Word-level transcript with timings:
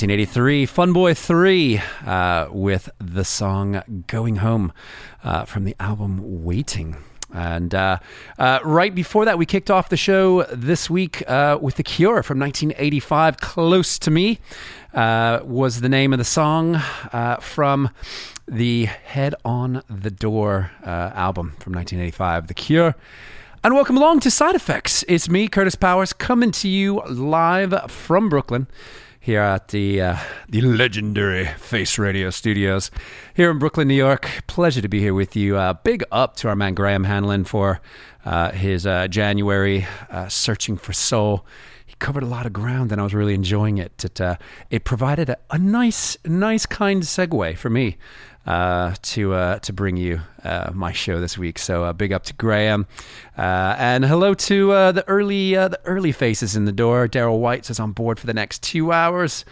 1983, 0.00 0.64
Funboy 0.68 1.16
3, 1.16 1.82
uh, 2.06 2.46
with 2.52 2.88
the 3.00 3.24
song 3.24 4.04
Going 4.06 4.36
Home 4.36 4.72
uh, 5.24 5.44
from 5.44 5.64
the 5.64 5.74
album 5.80 6.44
Waiting. 6.44 6.96
And 7.34 7.74
uh, 7.74 7.98
uh, 8.38 8.60
right 8.62 8.94
before 8.94 9.24
that, 9.24 9.38
we 9.38 9.44
kicked 9.44 9.72
off 9.72 9.88
the 9.88 9.96
show 9.96 10.44
this 10.44 10.88
week 10.88 11.28
uh, 11.28 11.58
with 11.60 11.74
The 11.74 11.82
Cure 11.82 12.22
from 12.22 12.38
1985. 12.38 13.38
Close 13.38 13.98
to 13.98 14.12
Me 14.12 14.38
uh, 14.94 15.40
was 15.42 15.80
the 15.80 15.88
name 15.88 16.12
of 16.12 16.20
the 16.20 16.24
song 16.24 16.76
uh, 16.76 17.38
from 17.40 17.90
the 18.46 18.84
Head 18.84 19.34
on 19.44 19.82
the 19.90 20.12
Door 20.12 20.70
uh, 20.84 21.10
album 21.14 21.56
from 21.58 21.72
1985. 21.72 22.46
The 22.46 22.54
Cure. 22.54 22.94
And 23.64 23.74
welcome 23.74 23.96
along 23.96 24.20
to 24.20 24.30
Side 24.30 24.54
Effects. 24.54 25.04
It's 25.08 25.28
me, 25.28 25.48
Kurtis 25.48 25.74
Powers, 25.74 26.12
coming 26.12 26.52
to 26.52 26.68
you 26.68 27.02
live 27.08 27.90
from 27.90 28.28
Brooklyn 28.28 28.68
here 29.28 29.42
at 29.42 29.68
the 29.68 30.00
uh, 30.00 30.16
the 30.48 30.62
legendary 30.62 31.44
Face 31.44 31.98
Radio 31.98 32.30
Studios 32.30 32.90
here 33.34 33.50
in 33.50 33.58
Brooklyn, 33.58 33.86
New 33.86 33.92
York. 33.92 34.26
Pleasure 34.46 34.80
to 34.80 34.88
be 34.88 35.00
here 35.00 35.12
with 35.12 35.36
you. 35.36 35.58
Uh, 35.58 35.74
big 35.74 36.02
up 36.10 36.36
to 36.36 36.48
our 36.48 36.56
man 36.56 36.72
Graham 36.72 37.04
Hanlon 37.04 37.44
for 37.44 37.82
uh, 38.24 38.52
his 38.52 38.86
uh, 38.86 39.06
January 39.06 39.86
uh, 40.08 40.28
searching 40.28 40.78
for 40.78 40.94
soul. 40.94 41.44
He 41.84 41.94
covered 41.98 42.22
a 42.22 42.26
lot 42.26 42.46
of 42.46 42.54
ground, 42.54 42.90
and 42.90 43.02
I 43.02 43.04
was 43.04 43.12
really 43.12 43.34
enjoying 43.34 43.76
it. 43.76 44.02
It 44.02 44.18
uh, 44.18 44.36
it 44.70 44.84
provided 44.84 45.28
a, 45.28 45.36
a 45.50 45.58
nice, 45.58 46.16
nice 46.24 46.64
kind 46.64 47.02
segue 47.02 47.58
for 47.58 47.68
me 47.68 47.98
uh, 48.48 48.94
to 49.02 49.34
uh, 49.34 49.58
to 49.58 49.74
bring 49.74 49.98
you 49.98 50.20
uh, 50.42 50.70
my 50.72 50.90
show 50.90 51.20
this 51.20 51.36
week. 51.36 51.58
So 51.58 51.84
uh, 51.84 51.92
big 51.92 52.14
up 52.14 52.24
to 52.24 52.34
Graham, 52.34 52.86
uh, 53.36 53.76
and 53.78 54.06
hello 54.06 54.32
to 54.32 54.68
the 54.68 55.04
early 55.06 55.52
the 55.52 55.78
early 55.84 56.12
faces 56.12 56.56
in 56.56 56.64
the 56.64 56.72
door. 56.72 57.06
Daryl 57.08 57.40
White 57.40 57.68
is 57.68 57.78
on 57.78 57.92
board 57.92 58.18
for 58.18 58.26
the 58.26 58.32
next 58.32 58.62
two 58.62 58.90
hours. 58.90 59.44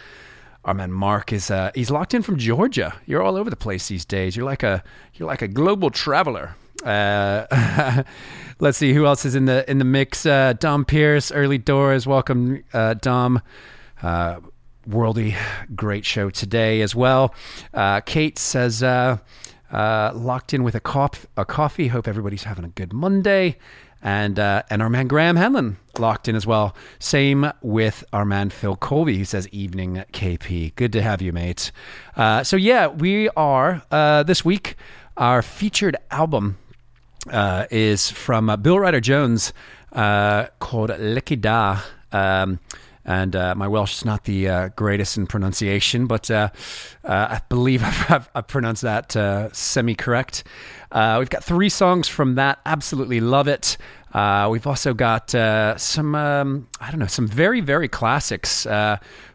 Our 0.65 0.73
man 0.73 0.91
Mark 0.91 1.31
is 1.31 1.51
he's 1.75 1.91
locked 1.91 2.15
in 2.15 2.23
from 2.23 2.37
Georgia. 2.37 2.95
You're 3.05 3.21
all 3.21 3.37
over 3.37 3.51
the 3.51 3.55
place 3.55 3.87
these 3.87 4.03
days. 4.03 4.35
You're 4.35 4.47
like 4.47 4.63
a 4.63 4.83
you're 5.13 5.27
like 5.27 5.43
a 5.43 5.47
global 5.47 5.91
traveler. 5.91 6.55
Uh, 6.83 8.03
let's 8.59 8.79
see 8.79 8.93
who 8.93 9.05
else 9.05 9.25
is 9.25 9.35
in 9.35 9.45
the 9.45 9.69
in 9.69 9.77
the 9.77 9.85
mix. 9.85 10.25
Uh, 10.25 10.53
Dom 10.53 10.85
Pierce, 10.85 11.31
early 11.31 11.59
doors. 11.59 12.07
Welcome, 12.07 12.63
uh, 12.73 12.95
Dom. 12.95 13.43
Worldy, 14.87 15.35
great 15.75 16.05
show 16.05 16.29
today 16.29 16.81
as 16.81 16.95
well. 16.95 17.33
Uh, 17.73 18.01
Kate 18.01 18.39
says 18.39 18.81
uh, 18.81 19.17
uh, 19.71 20.11
locked 20.15 20.53
in 20.53 20.63
with 20.63 20.75
a 20.75 20.79
cop 20.79 21.15
a 21.35 21.45
coffee. 21.45 21.87
Hope 21.87 22.07
everybody's 22.07 22.43
having 22.43 22.65
a 22.65 22.69
good 22.69 22.93
Monday. 22.93 23.57
And 24.01 24.39
uh, 24.39 24.63
and 24.69 24.81
our 24.81 24.89
man 24.89 25.07
Graham 25.07 25.35
Hanlon 25.35 25.77
locked 25.97 26.27
in 26.27 26.35
as 26.35 26.45
well. 26.45 26.75
Same 26.99 27.51
with 27.61 28.03
our 28.13 28.25
man 28.25 28.49
Phil 28.49 28.75
Colby, 28.75 29.17
who 29.17 29.25
says 29.25 29.47
evening 29.49 30.03
KP. 30.13 30.75
Good 30.75 30.93
to 30.93 31.01
have 31.01 31.21
you, 31.21 31.33
mate. 31.33 31.71
Uh, 32.15 32.43
so 32.43 32.55
yeah, 32.55 32.87
we 32.87 33.27
are 33.29 33.81
uh, 33.91 34.23
this 34.23 34.45
week. 34.45 34.75
Our 35.17 35.41
featured 35.41 35.97
album 36.11 36.59
uh, 37.29 37.65
is 37.71 38.09
from 38.11 38.55
Bill 38.61 38.79
Ryder 38.79 39.01
Jones 39.01 39.51
uh, 39.91 40.47
called 40.59 40.91
Iechyd 40.91 41.41
Da. 41.41 41.81
Um, 42.11 42.59
and 43.07 43.37
uh, 43.37 43.55
my 43.55 43.67
Welsh 43.67 43.95
is 43.95 44.05
not 44.05 44.25
the 44.25 44.49
uh, 44.49 44.67
greatest 44.75 45.17
in 45.17 45.25
pronunciation, 45.27 46.07
but 46.07 46.29
uh, 46.29 46.49
uh, 47.05 47.27
I 47.31 47.41
believe 47.47 47.81
I've, 47.83 48.11
I've, 48.11 48.29
I've 48.35 48.47
pronounced 48.47 48.81
that 48.81 49.15
uh, 49.15 49.51
semi 49.53 49.95
correct. 49.95 50.43
Uh, 50.91 51.15
we've 51.19 51.29
got 51.29 51.43
three 51.43 51.69
songs 51.69 52.07
from 52.09 52.35
that. 52.35 52.59
Absolutely 52.65 53.21
love 53.21 53.47
it. 53.47 53.77
We've 54.13 54.67
also 54.67 54.93
got 54.93 55.31
some, 55.79 56.15
um, 56.15 56.67
I 56.81 56.89
don't 56.89 56.99
know, 56.99 57.07
some 57.07 57.27
very, 57.27 57.61
very 57.61 57.87
classics 57.87 58.65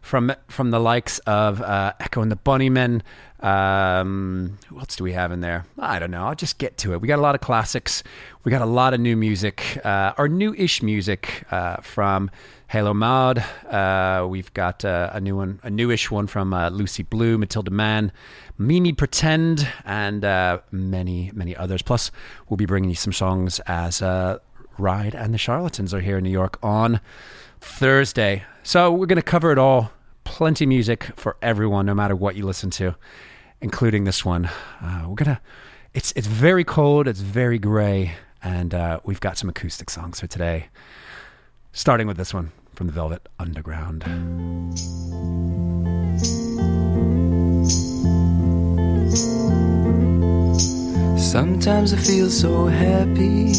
from 0.01 0.33
from 0.49 0.71
the 0.71 0.81
likes 0.81 1.19
of 1.21 1.63
Echo 2.01 2.21
and 2.21 2.33
the 2.33 2.37
Bunnymen. 2.37 3.03
Um, 3.41 4.59
who 4.69 4.79
else 4.79 4.97
do 4.97 5.05
we 5.05 5.13
have 5.13 5.31
in 5.31 5.41
there? 5.41 5.67
I 5.79 5.99
don't 5.99 6.11
know. 6.11 6.27
I'll 6.27 6.35
just 6.35 6.59
get 6.59 6.79
to 6.79 6.95
it. 6.95 7.01
We 7.01 7.07
got 7.07 7.19
a 7.19 7.23
lot 7.23 7.35
of 7.35 7.41
classics. 7.41 8.03
We 8.45 8.51
got 8.51 8.63
a 8.63 8.67
lot 8.67 8.93
of 8.93 8.99
new 8.99 9.17
music, 9.17 9.79
or 9.85 10.29
new-ish 10.29 10.83
music 10.83 11.45
from 11.83 12.31
Halo 12.73 12.95
Maud. 12.95 13.37
Uh, 13.69 14.27
we've 14.27 14.51
got 14.55 14.83
uh, 14.83 15.11
a 15.13 15.21
new 15.21 15.37
one, 15.37 15.61
a 15.63 15.69
newish 15.69 16.11
one 16.11 16.27
from 16.27 16.55
uh, 16.55 16.71
Lucy 16.71 17.03
Blue, 17.03 17.37
Matilda 17.37 17.71
Mann, 17.71 18.11
Mimi 18.57 18.95
Pretend, 18.95 19.69
and 19.85 20.25
uh, 20.25 20.59
many, 20.71 21.31
many 21.35 21.55
others. 21.55 21.83
Plus, 21.83 22.11
we'll 22.49 22.57
be 22.57 22.65
bringing 22.65 22.89
you 22.89 22.97
some 22.97 23.13
songs 23.13 23.61
as 23.67 24.01
uh, 24.01 24.39
Ride 24.79 25.15
and 25.15 25.35
the 25.35 25.39
Charlatans 25.39 25.93
are 25.93 26.01
here 26.01 26.17
in 26.17 26.25
New 26.25 26.31
York 26.31 26.59
on 26.63 26.99
Thursday. 27.61 28.43
So 28.63 28.91
we're 28.91 29.05
going 29.05 29.17
to 29.17 29.23
cover 29.23 29.53
it 29.53 29.59
all. 29.59 29.93
Plenty 30.25 30.65
music 30.65 31.11
for 31.15 31.37
everyone, 31.43 31.85
no 31.85 31.95
matter 31.95 32.17
what 32.17 32.37
you 32.37 32.47
listen 32.47 32.71
to, 32.71 32.97
including 33.61 34.05
this 34.05 34.25
one. 34.25 34.49
Uh, 34.81 35.05
we're 35.09 35.17
gonna. 35.17 35.43
It's 35.93 36.15
it's 36.17 36.27
very 36.27 36.65
cold. 36.65 37.07
It's 37.07 37.21
very 37.21 37.59
gray, 37.59 38.15
and 38.43 38.75
we've 39.05 39.21
got 39.21 39.37
some 39.37 39.51
acoustic 39.51 39.91
songs 39.91 40.21
for 40.21 40.27
today. 40.27 40.69
Starting 41.75 42.07
with 42.07 42.17
this 42.17 42.33
one 42.33 42.51
from 42.75 42.87
the 42.87 42.93
Velvet 42.93 43.29
Underground. 43.39 44.03
Sometimes 51.19 51.93
I 51.93 51.97
feel 51.97 52.29
so 52.29 52.67
happy. 52.67 53.55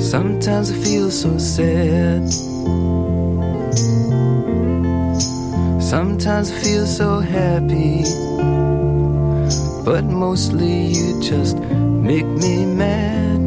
Sometimes 0.00 0.70
I 0.70 0.74
feel 0.84 1.10
so 1.10 1.38
sad. 1.38 2.30
Sometimes 5.82 6.50
I 6.50 6.54
feel 6.60 6.86
so 6.86 7.20
happy. 7.20 8.04
But 9.84 10.04
mostly 10.04 10.86
you 10.86 11.22
just 11.22 11.56
make 11.58 12.26
me 12.26 12.66
mad. 12.66 13.37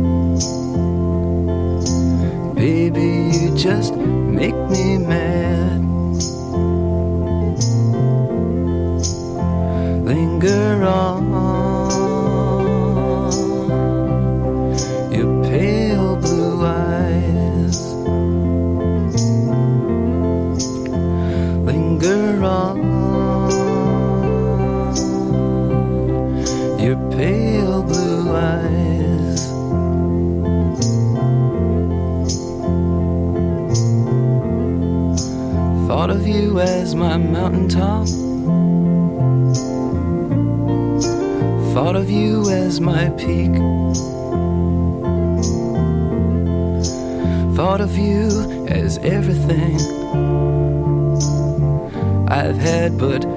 Baby, 2.61 3.09
you 3.39 3.57
just 3.57 3.95
make 3.95 4.53
me 4.69 4.99
mad. 4.99 5.81
linger 10.05 10.85
on 10.85 11.31
but 52.97 53.30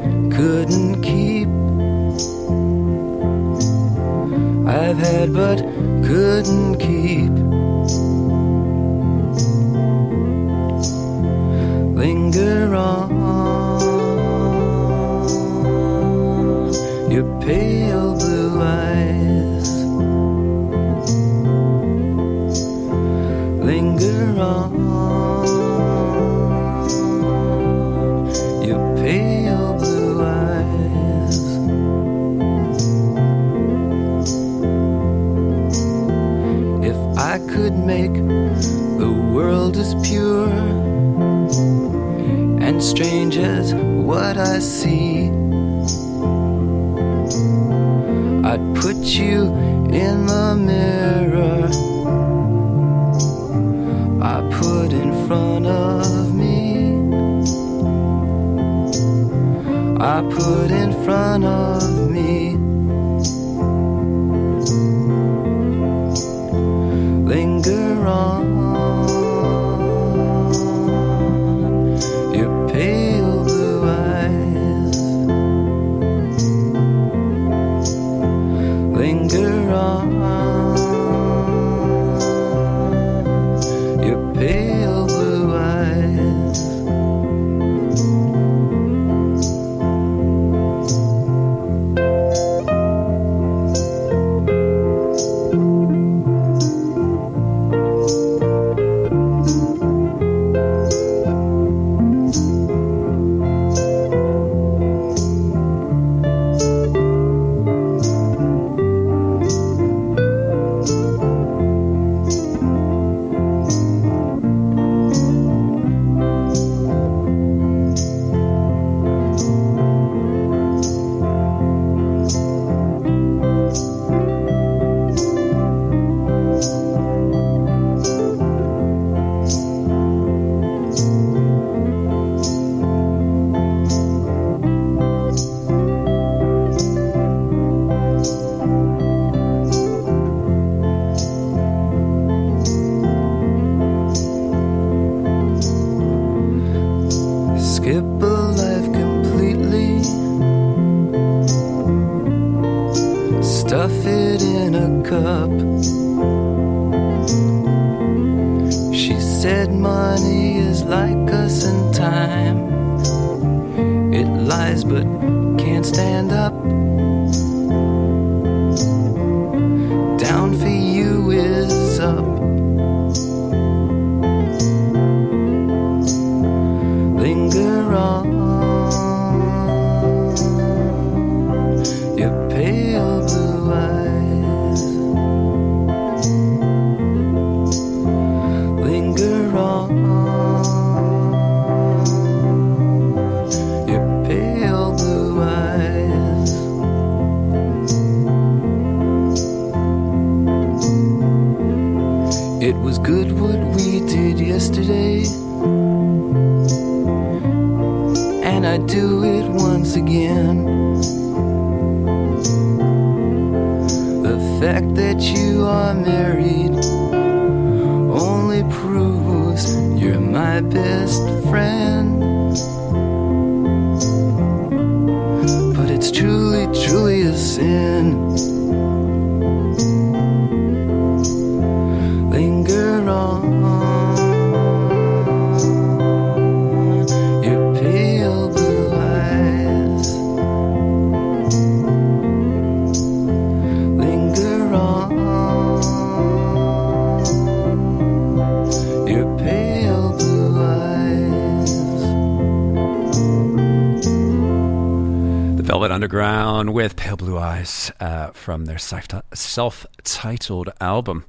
from 258.44 258.66
their 258.66 258.76
self 258.76 259.86
titled 260.02 260.68
album, 260.78 261.24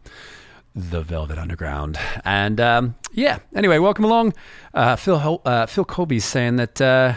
The 0.75 1.01
Velvet 1.01 1.38
Underground. 1.38 1.98
And 2.25 2.60
um, 2.60 2.95
yeah, 3.13 3.39
anyway, 3.55 3.77
welcome 3.77 4.03
along. 4.03 4.34
Uh, 4.74 4.98
Phil 4.98 5.19
Hol- 5.19 5.41
uh, 5.45 5.65
Phil 5.65 5.86
Colby's 5.86 6.25
saying 6.25 6.57
that 6.57 6.81
uh, 6.81 7.13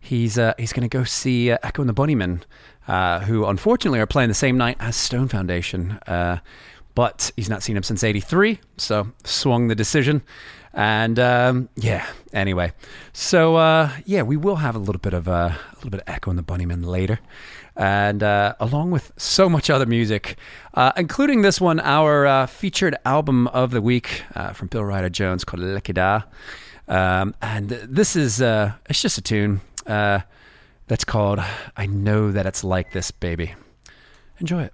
he's 0.00 0.36
uh, 0.36 0.54
he's 0.58 0.72
going 0.72 0.82
to 0.88 0.98
go 0.98 1.04
see 1.04 1.52
uh, 1.52 1.58
Echo 1.62 1.80
and 1.80 1.88
the 1.88 1.94
Bunnymen, 1.94 2.42
uh, 2.88 3.20
who 3.20 3.46
unfortunately 3.46 4.00
are 4.00 4.06
playing 4.06 4.30
the 4.30 4.34
same 4.34 4.58
night 4.58 4.78
as 4.80 4.96
Stone 4.96 5.28
Foundation. 5.28 6.00
But 6.96 7.30
he's 7.36 7.50
not 7.50 7.62
seen 7.62 7.74
them 7.74 7.82
since 7.82 8.02
83, 8.02 8.58
so 8.78 9.12
swung 9.22 9.68
the 9.68 9.74
decision. 9.74 10.22
And 10.72 11.18
um, 11.18 11.68
yeah, 11.76 12.06
anyway, 12.32 12.72
so 13.12 13.56
uh, 13.56 13.90
yeah, 14.04 14.22
we 14.22 14.36
will 14.36 14.56
have 14.56 14.74
a 14.74 14.78
little 14.78 14.98
bit 14.98 15.14
of 15.14 15.28
uh, 15.28 15.52
a 15.52 15.74
little 15.76 15.90
bit 15.90 16.00
of 16.00 16.08
Echo 16.08 16.30
and 16.30 16.38
the 16.38 16.42
Bunnymen 16.42 16.84
later, 16.84 17.18
and 17.76 18.22
uh, 18.22 18.54
along 18.58 18.90
with 18.90 19.12
so 19.16 19.48
much 19.48 19.68
other 19.68 19.86
music, 19.86 20.36
uh, 20.74 20.92
including 20.96 21.42
this 21.42 21.60
one, 21.60 21.78
our 21.80 22.26
uh, 22.26 22.46
featured 22.46 22.96
album 23.04 23.48
of 23.48 23.70
the 23.70 23.82
week 23.82 24.22
uh, 24.34 24.52
from 24.52 24.68
Bill 24.68 24.84
Ryder 24.84 25.10
Jones 25.10 25.44
called 25.44 25.62
Iechyd 25.62 25.94
Da. 25.94 26.22
Um, 26.88 27.34
and 27.42 27.68
this 27.68 28.16
is 28.16 28.40
uh, 28.40 28.72
it's 28.88 29.02
just 29.02 29.18
a 29.18 29.22
tune 29.22 29.60
uh, 29.86 30.20
that's 30.86 31.04
called 31.04 31.40
"I 31.76 31.86
Know 31.86 32.32
That 32.32 32.46
It's 32.46 32.64
Like 32.64 32.92
This, 32.92 33.10
Baby." 33.10 33.54
Enjoy 34.40 34.62
it. 34.62 34.72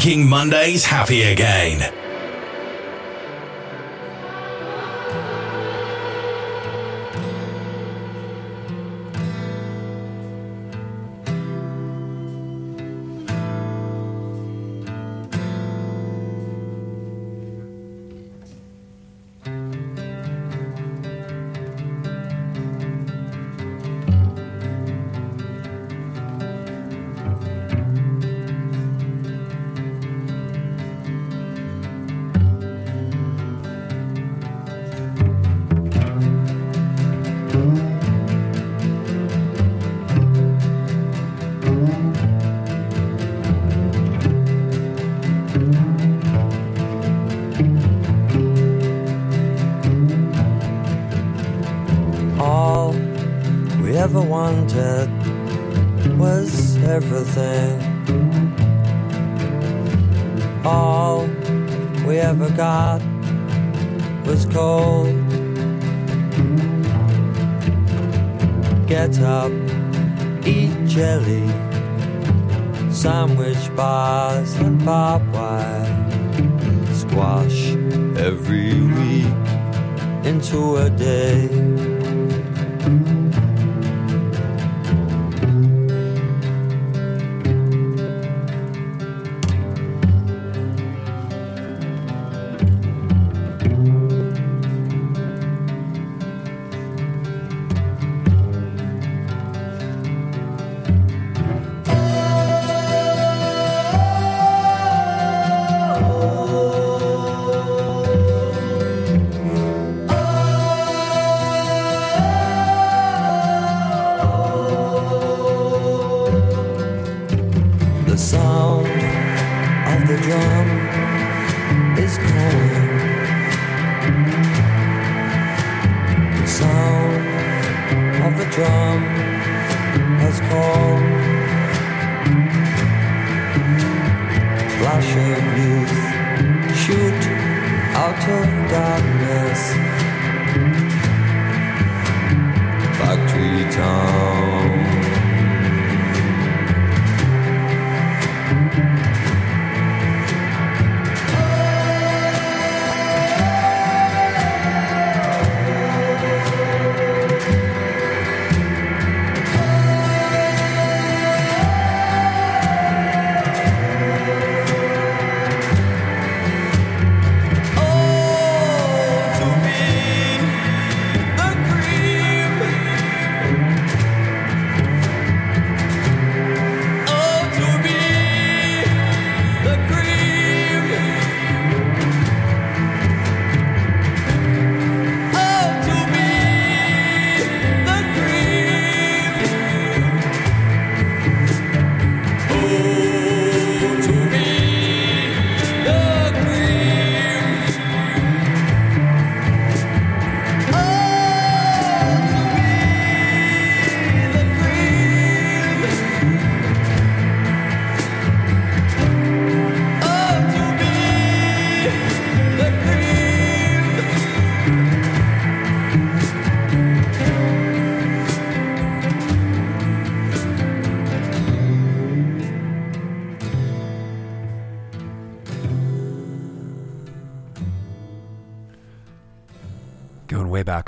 Making 0.00 0.26
Mondays 0.26 0.86
happy 0.86 1.20
again. 1.24 1.89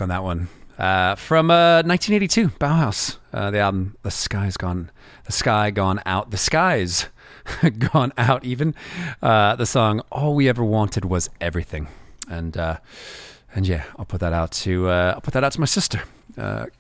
On 0.02 0.08
that 0.08 0.22
one. 0.22 0.48
Uh, 0.78 1.14
from 1.14 1.50
uh, 1.50 1.82
1982, 1.84 2.48
Bauhaus. 2.58 3.18
Uh, 3.32 3.50
the 3.50 3.58
album 3.58 3.96
"The 4.02 4.10
Sky's 4.10 4.56
Gone," 4.56 4.90
"The 5.24 5.32
Sky 5.32 5.70
Gone 5.70 6.00
Out," 6.06 6.30
"The 6.30 6.36
Skies 6.36 7.06
Gone 7.92 8.12
Out." 8.18 8.44
Even 8.44 8.74
uh, 9.22 9.56
the 9.56 9.66
song 9.66 10.00
"All 10.10 10.34
We 10.34 10.48
Ever 10.48 10.64
Wanted 10.64 11.04
Was 11.04 11.30
Everything," 11.40 11.88
and 12.28 12.56
uh, 12.56 12.78
and 13.54 13.66
yeah, 13.66 13.84
I'll 13.98 14.04
put 14.04 14.20
that 14.20 14.32
out 14.32 14.50
to 14.52 14.88
uh, 14.88 15.12
I'll 15.14 15.20
put 15.20 15.34
that 15.34 15.44
out 15.44 15.52
to 15.52 15.60
my 15.60 15.66
sister, 15.66 16.02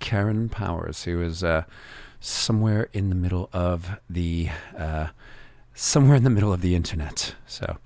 Karen 0.00 0.48
Powers, 0.48 1.04
who 1.04 1.22
is 1.22 1.44
somewhere 2.20 2.88
in 2.92 3.08
the 3.08 3.14
middle 3.14 3.50
of 3.52 3.98
the 4.10 4.48
somewhere 5.74 6.16
in 6.16 6.24
the 6.24 6.30
middle 6.30 6.52
of 6.52 6.60
the 6.60 6.74
internet. 6.74 7.34
So, 7.46 7.78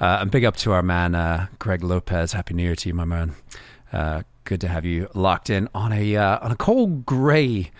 uh, 0.00 0.18
and 0.20 0.30
big 0.30 0.44
up 0.44 0.56
to 0.58 0.72
our 0.72 0.82
man 0.82 1.14
uh, 1.14 1.46
Greg 1.58 1.82
Lopez. 1.82 2.32
Happy 2.32 2.54
New 2.54 2.62
Year 2.62 2.76
to 2.76 2.88
you, 2.88 2.94
my 2.94 3.04
man. 3.04 3.34
Uh, 3.92 4.22
good 4.44 4.60
to 4.60 4.68
have 4.68 4.84
you 4.84 5.08
locked 5.14 5.50
in 5.50 5.68
on 5.74 5.92
a 5.92 6.16
uh, 6.16 6.38
on 6.40 6.52
a 6.52 6.56
cold 6.56 7.06
gray 7.06 7.70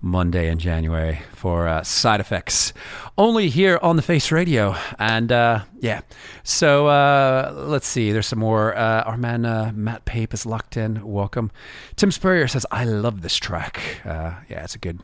Monday 0.00 0.48
in 0.48 0.58
January 0.58 1.20
for 1.32 1.66
uh, 1.66 1.82
side 1.82 2.20
effects. 2.20 2.72
Only 3.16 3.48
here 3.48 3.78
on 3.82 3.96
the 3.96 4.02
Face 4.02 4.30
Radio, 4.30 4.76
and 4.98 5.32
uh, 5.32 5.64
yeah. 5.80 6.02
So 6.44 6.86
uh, 6.86 7.52
let's 7.66 7.86
see. 7.86 8.12
There's 8.12 8.26
some 8.26 8.38
more. 8.38 8.76
Uh, 8.76 9.02
our 9.02 9.16
man 9.16 9.44
uh, 9.44 9.72
Matt 9.74 10.04
Pape 10.04 10.32
is 10.32 10.46
locked 10.46 10.76
in. 10.76 11.06
Welcome. 11.06 11.50
Tim 11.96 12.10
Spurrier 12.10 12.48
says, 12.48 12.64
"I 12.70 12.84
love 12.84 13.22
this 13.22 13.36
track. 13.36 13.80
Yeah, 14.04 14.64
it's 14.64 14.74
a 14.74 14.78
good 14.78 15.00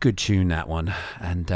good 0.00 0.18
tune 0.18 0.48
that 0.48 0.68
one." 0.68 0.94
And 1.20 1.50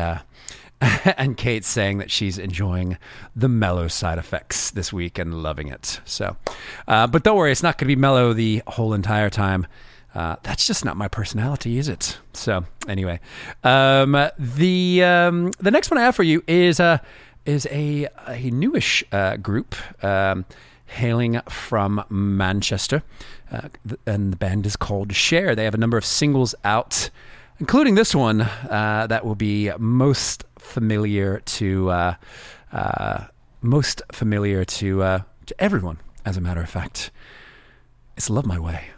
and 1.16 1.36
Kate's 1.36 1.68
saying 1.68 1.98
that 1.98 2.10
she's 2.10 2.38
enjoying 2.38 2.96
the 3.36 3.48
mellow 3.48 3.88
side 3.88 4.18
effects 4.18 4.70
this 4.70 4.92
week 4.92 5.18
and 5.18 5.42
loving 5.42 5.68
it. 5.68 6.00
So, 6.04 6.36
uh, 6.88 7.06
but 7.06 7.22
don't 7.22 7.36
worry, 7.36 7.52
it's 7.52 7.62
not 7.62 7.78
going 7.78 7.88
to 7.88 7.96
be 7.96 8.00
mellow 8.00 8.32
the 8.32 8.62
whole 8.66 8.94
entire 8.94 9.30
time. 9.30 9.66
Uh, 10.14 10.36
that's 10.42 10.66
just 10.66 10.84
not 10.84 10.96
my 10.96 11.06
personality, 11.06 11.78
is 11.78 11.88
it? 11.88 12.18
So, 12.32 12.64
anyway, 12.88 13.20
um, 13.62 14.12
the 14.38 15.04
um, 15.04 15.52
the 15.60 15.70
next 15.70 15.90
one 15.90 15.98
I 15.98 16.02
have 16.02 16.16
for 16.16 16.24
you 16.24 16.42
is 16.48 16.80
uh, 16.80 16.98
is 17.46 17.66
a, 17.70 18.08
a 18.26 18.50
newish 18.50 19.04
uh, 19.12 19.36
group 19.36 19.74
um, 20.04 20.44
hailing 20.86 21.40
from 21.48 22.04
Manchester. 22.08 23.02
Uh, 23.52 23.68
and 24.06 24.32
the 24.32 24.36
band 24.36 24.66
is 24.66 24.76
called 24.76 25.14
Share. 25.14 25.54
They 25.54 25.64
have 25.64 25.74
a 25.74 25.78
number 25.78 25.96
of 25.96 26.04
singles 26.04 26.54
out, 26.64 27.10
including 27.58 27.94
this 27.94 28.14
one 28.14 28.42
uh, 28.42 29.06
that 29.08 29.24
will 29.24 29.34
be 29.34 29.70
most 29.78 30.44
familiar 30.70 31.40
to 31.40 31.90
uh, 31.90 32.14
uh, 32.72 33.24
most 33.60 34.02
familiar 34.12 34.64
to 34.64 35.02
uh, 35.02 35.20
to 35.46 35.54
everyone. 35.60 35.98
As 36.24 36.36
a 36.36 36.40
matter 36.40 36.60
of 36.60 36.70
fact, 36.70 37.10
it's 38.16 38.30
"Love 38.30 38.46
My 38.46 38.58
Way." 38.58 38.90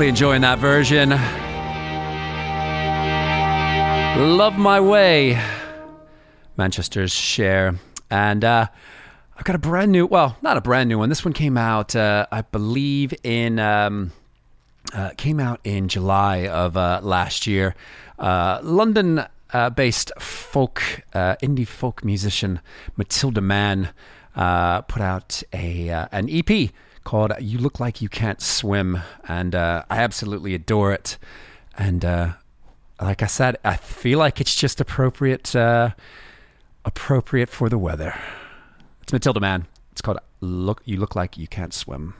Definitely 0.00 0.08
enjoying 0.16 0.40
that 0.40 0.58
version. 0.60 1.10
Love 4.38 4.56
My 4.56 4.80
Way. 4.80 5.38
Manchester's 6.56 7.12
share. 7.12 7.74
And 8.10 8.42
uh, 8.42 8.68
I've 9.36 9.44
got 9.44 9.56
a 9.56 9.58
brand 9.58 9.92
new, 9.92 10.06
well, 10.06 10.38
not 10.40 10.56
a 10.56 10.62
brand 10.62 10.88
new 10.88 10.96
one. 10.96 11.10
This 11.10 11.22
one 11.22 11.34
came 11.34 11.58
out, 11.58 11.94
uh, 11.94 12.26
I 12.32 12.40
believe, 12.40 13.12
in. 13.22 13.58
Um, 13.58 14.12
uh, 14.94 15.10
came 15.18 15.38
out 15.38 15.60
in 15.64 15.88
July 15.88 16.48
of 16.48 16.78
uh, 16.78 17.00
last 17.02 17.46
year. 17.46 17.74
Uh, 18.18 18.58
London 18.62 19.26
uh, 19.52 19.68
based 19.68 20.12
folk, 20.18 20.82
indie 21.14 21.68
folk 21.68 22.02
musician 22.06 22.62
Matilda 22.96 23.42
Mann 23.42 23.90
put 24.34 25.02
out 25.02 25.42
a 25.52 25.90
an 26.10 26.30
EP 26.30 26.70
called 27.04 27.32
You 27.40 27.58
Look 27.58 27.80
Like 27.80 28.00
You 28.00 28.08
Can't 28.08 28.40
Swim. 28.40 29.00
And 29.26 29.54
uh, 29.54 29.84
I 29.90 29.98
absolutely 29.98 30.54
adore 30.54 30.92
it. 30.92 31.18
And 31.76 32.04
uh, 32.04 32.32
like 33.00 33.22
I 33.22 33.26
said, 33.26 33.56
I 33.64 33.76
feel 33.76 34.18
like 34.18 34.40
it's 34.40 34.54
just 34.54 34.80
appropriate, 34.80 35.54
uh, 35.56 35.90
appropriate 36.84 37.48
for 37.48 37.68
the 37.68 37.78
weather. 37.78 38.14
It's 39.02 39.12
Matilda 39.12 39.40
Man. 39.40 39.66
It's 39.92 40.00
called 40.00 40.18
Look 40.40 40.82
You 40.84 40.98
Look 40.98 41.14
Like 41.16 41.36
You 41.36 41.46
Can't 41.46 41.74
Swim. 41.74 42.14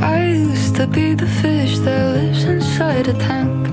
I 0.00 0.24
used 0.24 0.76
to 0.76 0.86
be 0.86 1.14
the 1.14 1.26
fish 1.26 1.78
that 1.80 2.14
lives 2.14 2.44
inside 2.44 3.08
a 3.08 3.14
tank. 3.14 3.66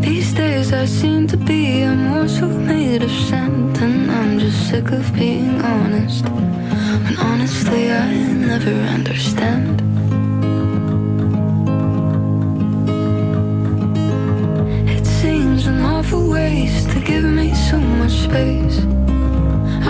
These 0.00 0.32
days 0.34 0.72
I 0.72 0.84
seem 0.84 1.26
to 1.26 1.36
be 1.36 1.82
a 1.82 1.92
morsel 1.94 2.48
made 2.48 3.02
of 3.02 3.10
sand, 3.10 3.76
and 3.78 3.99
I'm 4.20 4.38
just 4.38 4.68
sick 4.68 4.90
of 4.92 5.14
being 5.14 5.62
honest. 5.62 6.26
And 6.26 7.16
honestly, 7.18 7.90
I 7.90 8.12
never 8.34 8.70
understand. 8.70 9.80
It 14.90 15.06
seems 15.06 15.66
an 15.66 15.80
awful 15.80 16.28
waste 16.28 16.90
to 16.90 17.00
give 17.00 17.24
me 17.24 17.54
so 17.54 17.78
much 17.78 18.12
space. 18.28 18.80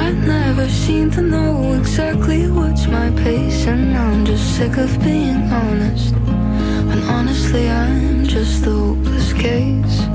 I 0.05 0.13
never 0.13 0.69
seem 0.69 1.11
to 1.11 1.23
know 1.23 1.73
exactly 1.73 2.49
what's 2.49 2.87
my 2.87 3.11
pace, 3.25 3.67
and 3.67 3.97
I'm 3.97 4.25
just 4.25 4.57
sick 4.57 4.77
of 4.77 4.97
being 5.03 5.43
honest. 5.51 6.15
And 6.15 7.03
honestly, 7.17 7.69
I'm 7.69 8.25
just 8.25 8.63
the 8.63 8.71
hopeless 8.71 9.33
case. 9.33 10.07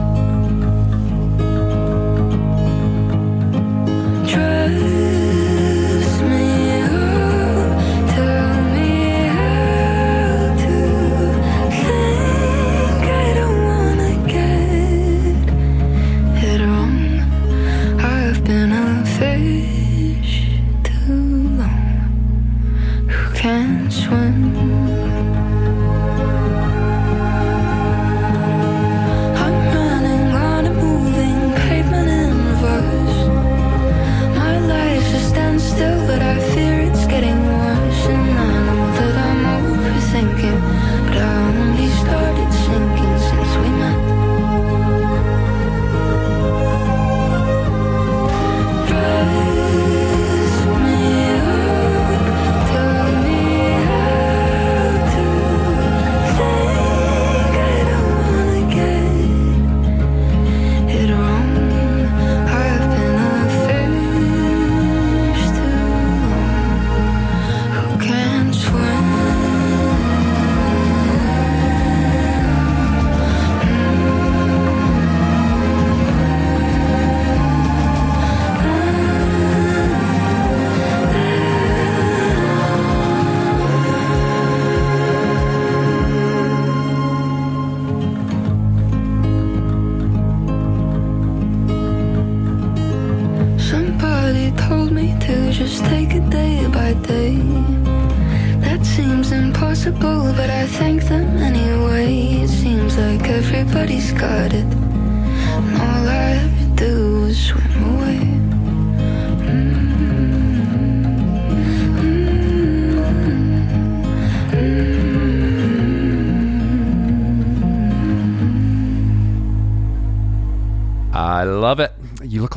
Dress 4.27 5.24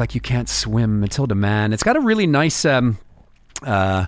like 0.09 0.15
you 0.15 0.21
can't 0.23 0.49
swim, 0.49 1.01
Matilda 1.01 1.35
Man. 1.35 1.75
It's 1.75 1.83
got 1.83 1.95
a 1.95 2.01
really 2.01 2.27
nice 2.27 2.65
um, 2.65 2.97
uh, 3.63 4.07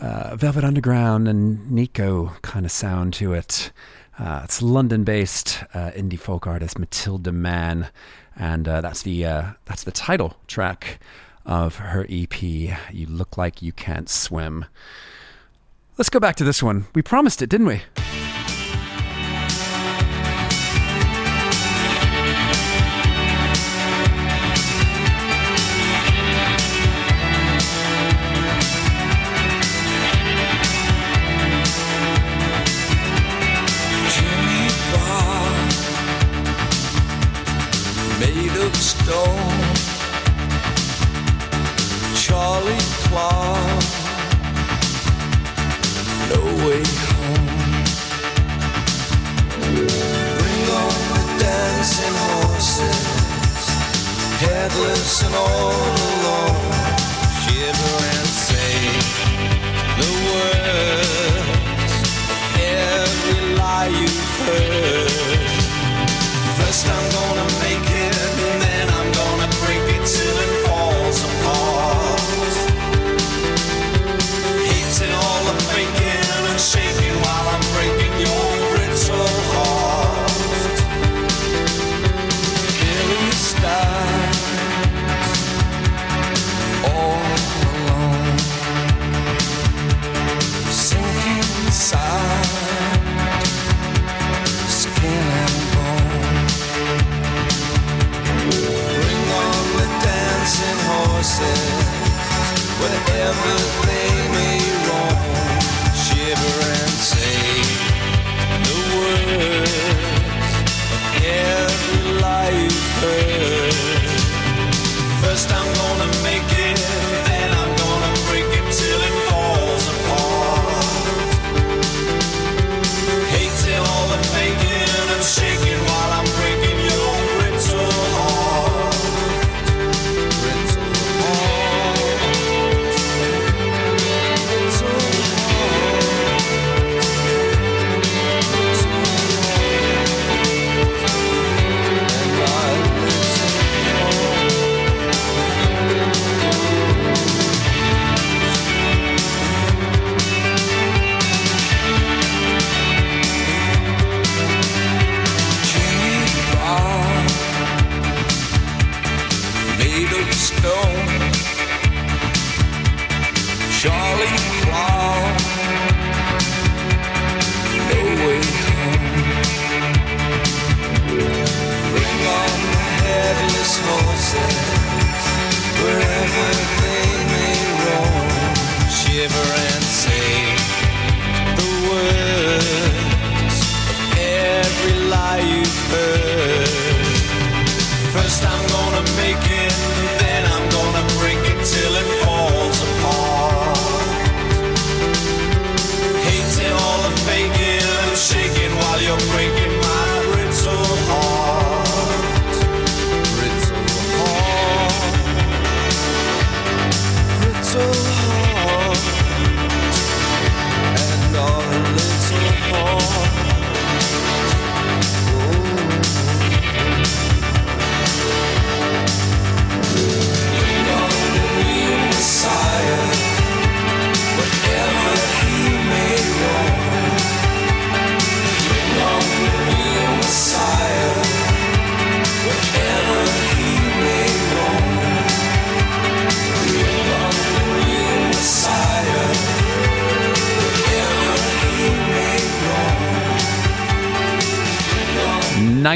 uh, 0.00 0.34
Velvet 0.34 0.64
Underground 0.64 1.28
and 1.28 1.70
Nico 1.70 2.32
kind 2.40 2.64
of 2.64 2.72
sound 2.72 3.12
to 3.14 3.34
it. 3.34 3.70
Uh, 4.18 4.40
it's 4.44 4.62
London-based 4.62 5.62
uh, 5.74 5.90
indie 5.90 6.18
folk 6.18 6.46
artist 6.46 6.78
Matilda 6.78 7.32
Mann, 7.32 7.88
and 8.34 8.66
uh, 8.66 8.80
that's 8.80 9.02
the 9.02 9.26
uh, 9.26 9.50
that's 9.66 9.84
the 9.84 9.92
title 9.92 10.38
track 10.46 11.00
of 11.44 11.76
her 11.76 12.06
EP. 12.08 12.42
You 12.42 13.06
look 13.06 13.36
like 13.36 13.60
you 13.60 13.72
can't 13.72 14.08
swim. 14.08 14.64
Let's 15.98 16.08
go 16.08 16.18
back 16.18 16.36
to 16.36 16.44
this 16.44 16.62
one. 16.62 16.86
We 16.94 17.02
promised 17.02 17.42
it, 17.42 17.50
didn't 17.50 17.66
we? 17.66 17.82
Made 38.20 38.56
of 38.64 38.74
stone. 38.76 39.74
Charlie 42.14 42.86
Clark, 43.04 43.84
no 46.32 46.40
way 46.64 46.82
home. 47.12 47.46
Bring 50.40 50.66
on 50.82 50.96
the 51.12 51.22
dancing 51.44 52.16
horses, 52.26 53.64
headless 54.44 55.22
and 55.26 55.34
all 55.34 55.72
alone. 56.08 56.72
Shiver 57.42 57.98
and 58.16 58.28
say 58.46 58.76
the 60.00 60.10
words 60.32 61.94
every 62.58 63.40
lie 63.56 63.90
you've 64.00 64.36
heard. 64.46 65.10
First 66.58 66.84
I'm 66.88 67.06
gonna 67.12 67.45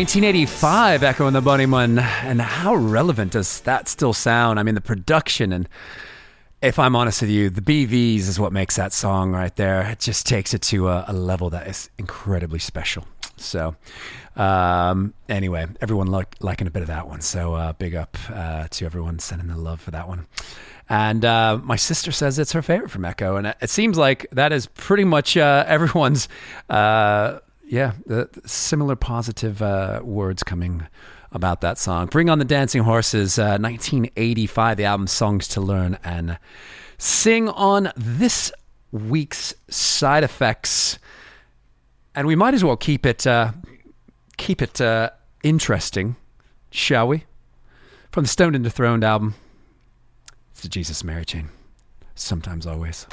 1985, 0.01 1.03
Echo 1.03 1.27
and 1.27 1.37
the 1.37 1.43
Bunnyman. 1.43 2.01
And 2.01 2.41
how 2.41 2.75
relevant 2.75 3.33
does 3.33 3.61
that 3.61 3.87
still 3.87 4.15
sound? 4.15 4.59
I 4.59 4.63
mean, 4.63 4.75
the 4.75 4.81
production 4.81 5.53
and 5.53 5.69
if 6.63 6.79
I'm 6.79 6.97
honest 6.97 7.21
with 7.21 7.29
you, 7.29 7.51
the 7.51 7.61
BVs 7.61 8.21
is 8.21 8.41
what 8.41 8.51
makes 8.51 8.77
that 8.77 8.95
song 8.95 9.33
right 9.33 9.55
there. 9.57 9.83
It 9.91 10.01
just 10.01 10.25
takes 10.25 10.55
it 10.55 10.63
to 10.63 10.89
a, 10.89 11.05
a 11.09 11.13
level 11.13 11.51
that 11.51 11.67
is 11.67 11.91
incredibly 11.99 12.59
special. 12.59 13.05
So, 13.37 13.77
um, 14.37 15.13
anyway, 15.29 15.67
everyone 15.83 16.07
liking 16.07 16.67
a 16.67 16.71
bit 16.71 16.81
of 16.81 16.89
that 16.89 17.07
one. 17.07 17.21
So, 17.21 17.53
uh, 17.53 17.75
big 17.75 17.95
up 17.95 18.17
uh, 18.31 18.69
to 18.71 18.87
everyone 18.87 19.19
sending 19.19 19.49
the 19.49 19.59
love 19.59 19.83
for 19.83 19.91
that 19.91 20.09
one. 20.09 20.27
And 20.89 21.27
uh, 21.27 21.59
my 21.63 21.77
sister 21.77 22.11
says 22.11 22.39
it's 22.39 22.53
her 22.53 22.63
favorite 22.63 22.91
from 22.91 23.05
Echo, 23.05 23.37
and 23.37 23.55
it 23.61 23.69
seems 23.69 23.99
like 23.99 24.27
that 24.33 24.51
is 24.51 24.65
pretty 24.65 25.05
much 25.05 25.37
uh, 25.37 25.65
everyone's. 25.69 26.27
Yeah, 27.71 27.93
similar 28.47 28.97
positive 28.97 29.63
uh, 29.63 30.01
words 30.03 30.43
coming 30.43 30.89
about 31.31 31.61
that 31.61 31.79
song. 31.79 32.07
Bring 32.07 32.29
on 32.29 32.41
the 32.41 32.45
Dancing 32.45 32.83
Horses, 32.83 33.39
uh, 33.39 33.59
1985, 33.61 34.77
the 34.77 34.85
album 34.87 35.07
Songs 35.07 35.47
to 35.49 35.61
Learn 35.61 35.97
and 36.03 36.37
Sing 36.99 37.49
on 37.49 37.93
this 37.95 38.51
week's 38.91 39.55
side 39.69 40.25
effects. 40.25 40.99
And 42.17 42.27
we 42.27 42.35
might 42.35 42.55
as 42.55 42.65
well 42.65 42.77
keep 42.77 43.07
it 43.07 43.25
uh, 43.25 43.53
keep 44.37 44.61
it 44.63 44.81
uh, 44.81 45.11
interesting, 45.45 46.17
shall 46.73 47.07
we? 47.07 47.23
From 48.11 48.25
the 48.25 48.29
Stoned 48.29 48.57
and 48.57 48.65
Dethroned 48.65 49.05
album, 49.05 49.37
it's 50.51 50.63
the 50.63 50.69
Jesus 50.69 51.05
Mary 51.05 51.25
chain. 51.25 51.51
Sometimes, 52.17 52.67
always. 52.67 53.07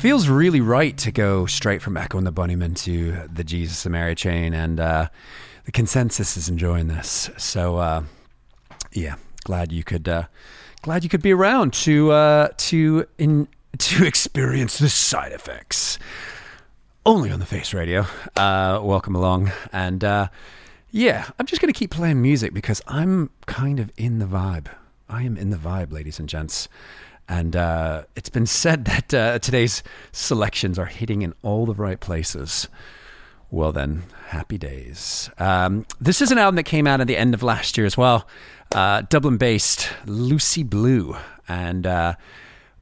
Feels 0.00 0.28
really 0.28 0.62
right 0.62 0.96
to 0.96 1.12
go 1.12 1.44
straight 1.44 1.82
from 1.82 1.94
Echo 1.94 2.16
and 2.16 2.26
the 2.26 2.32
Bunnymen 2.32 2.74
to 2.84 3.28
the 3.30 3.44
Jesus 3.44 3.84
and 3.84 3.92
Mary 3.92 4.14
chain, 4.14 4.54
and 4.54 4.80
uh, 4.80 5.08
the 5.66 5.72
consensus 5.72 6.38
is 6.38 6.48
enjoying 6.48 6.88
this. 6.88 7.28
So, 7.36 7.76
uh, 7.76 8.04
yeah, 8.92 9.16
glad 9.44 9.72
you 9.72 9.84
could, 9.84 10.08
uh, 10.08 10.24
glad 10.80 11.02
you 11.04 11.10
could 11.10 11.20
be 11.20 11.34
around 11.34 11.74
to 11.74 12.12
uh, 12.12 12.48
to 12.56 13.04
in 13.18 13.46
to 13.78 14.06
experience 14.06 14.78
the 14.78 14.88
side 14.88 15.32
effects. 15.32 15.98
Only 17.04 17.30
on 17.30 17.38
the 17.38 17.46
Face 17.46 17.74
Radio. 17.74 18.06
Uh, 18.36 18.80
welcome 18.82 19.14
along, 19.14 19.52
and 19.70 20.02
uh, 20.02 20.28
yeah, 20.90 21.28
I'm 21.38 21.44
just 21.44 21.60
gonna 21.60 21.74
keep 21.74 21.90
playing 21.90 22.22
music 22.22 22.54
because 22.54 22.80
I'm 22.86 23.28
kind 23.44 23.78
of 23.78 23.92
in 23.98 24.18
the 24.18 24.26
vibe. 24.26 24.68
I 25.10 25.24
am 25.24 25.36
in 25.36 25.50
the 25.50 25.58
vibe, 25.58 25.92
ladies 25.92 26.18
and 26.18 26.26
gents. 26.26 26.70
And 27.30 27.54
uh, 27.54 28.02
it's 28.16 28.28
been 28.28 28.44
said 28.44 28.84
that 28.86 29.14
uh, 29.14 29.38
today's 29.38 29.82
selections 30.12 30.78
are 30.78 30.86
hitting 30.86 31.22
in 31.22 31.32
all 31.42 31.64
the 31.64 31.74
right 31.74 32.00
places. 32.00 32.68
Well, 33.52 33.72
then, 33.72 34.02
happy 34.28 34.58
days. 34.58 35.30
Um, 35.38 35.86
this 36.00 36.20
is 36.20 36.32
an 36.32 36.38
album 36.38 36.56
that 36.56 36.64
came 36.64 36.86
out 36.86 37.00
at 37.00 37.06
the 37.06 37.16
end 37.16 37.34
of 37.34 37.42
last 37.42 37.78
year 37.78 37.86
as 37.86 37.96
well. 37.96 38.28
Uh, 38.74 39.02
Dublin 39.02 39.38
based 39.38 39.90
Lucy 40.06 40.62
Blue. 40.64 41.16
And 41.48 41.86
uh, 41.86 42.14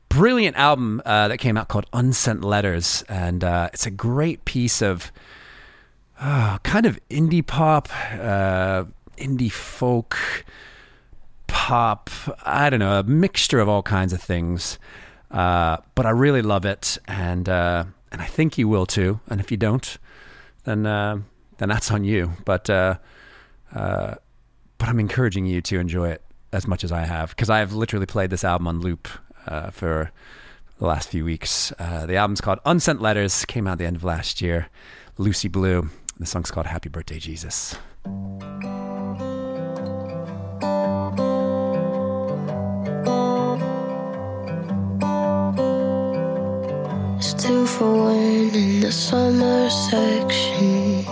brilliant 0.09 0.57
album 0.57 1.03
uh, 1.05 1.29
that 1.29 1.39
came 1.39 1.57
out 1.57 1.69
called 1.69 1.87
Unsent 1.93 2.43
Letters. 2.43 3.05
And 3.09 3.45
uh, 3.45 3.69
it's 3.73 3.87
a 3.87 3.91
great 3.91 4.45
piece 4.47 4.83
of 4.83 5.13
uh, 6.21 6.59
kind 6.65 6.87
of 6.87 6.99
indie 7.11 7.47
pop, 7.47 7.89
uh, 8.13 8.85
indie 9.19 9.53
folk 9.53 10.45
pop, 11.69 12.09
I 12.47 12.71
don't 12.71 12.81
know, 12.81 12.99
a 12.99 13.03
mixture 13.03 13.61
of 13.61 13.69
all 13.69 13.83
kinds 13.83 14.15
of 14.15 14.23
things. 14.23 14.79
Uh, 15.31 15.77
but 15.95 16.07
I 16.07 16.11
really 16.11 16.41
love 16.41 16.65
it, 16.65 16.97
and 17.07 17.47
uh, 17.47 17.85
and 18.11 18.23
I 18.23 18.25
think 18.25 18.57
you 18.57 18.67
will 18.69 18.87
too. 18.87 19.21
And 19.29 19.39
if 19.39 19.51
you 19.51 19.59
don't, 19.59 19.99
then 20.65 20.87
uh, 20.87 21.19
then 21.59 21.69
that's 21.69 21.91
on 21.91 22.05
you. 22.05 22.33
But 22.47 22.71
uh, 22.71 22.97
uh, 23.75 24.15
but 24.79 24.89
I'm 24.89 24.99
encouraging 24.99 25.45
you 25.45 25.61
to 25.61 25.79
enjoy 25.79 26.09
it 26.09 26.23
as 26.55 26.67
much 26.67 26.85
as 26.85 26.91
I 26.91 27.05
have 27.05 27.31
because 27.31 27.51
I 27.51 27.59
have 27.59 27.75
literally 27.75 28.07
played 28.07 28.31
this 28.31 28.45
album 28.45 28.67
on 28.67 28.81
loop 28.81 29.07
uh, 29.47 29.69
for 29.69 30.11
the 30.79 30.87
last 30.87 31.11
few 31.11 31.27
weeks. 31.27 31.71
The 31.79 32.17
album's 32.17 32.41
called 32.41 32.61
Unsent 32.65 33.03
Letters, 33.03 33.45
came 33.45 33.67
out 33.67 33.73
at 33.73 33.79
the 33.79 33.85
end 33.85 33.97
of 33.97 34.05
last 34.05 34.41
year. 34.41 34.69
Lucy 35.19 35.49
Blue. 35.49 35.91
The 36.19 36.25
song's 36.25 36.51
called 36.51 36.67
Happy 36.67 36.89
Birthday 36.89 37.19
Jesus. 37.19 37.77
Two 47.49 47.67
for 47.67 47.91
one 47.91 48.55
in 48.55 48.81
the 48.81 48.93
summer 48.93 49.71
section. 49.71 51.03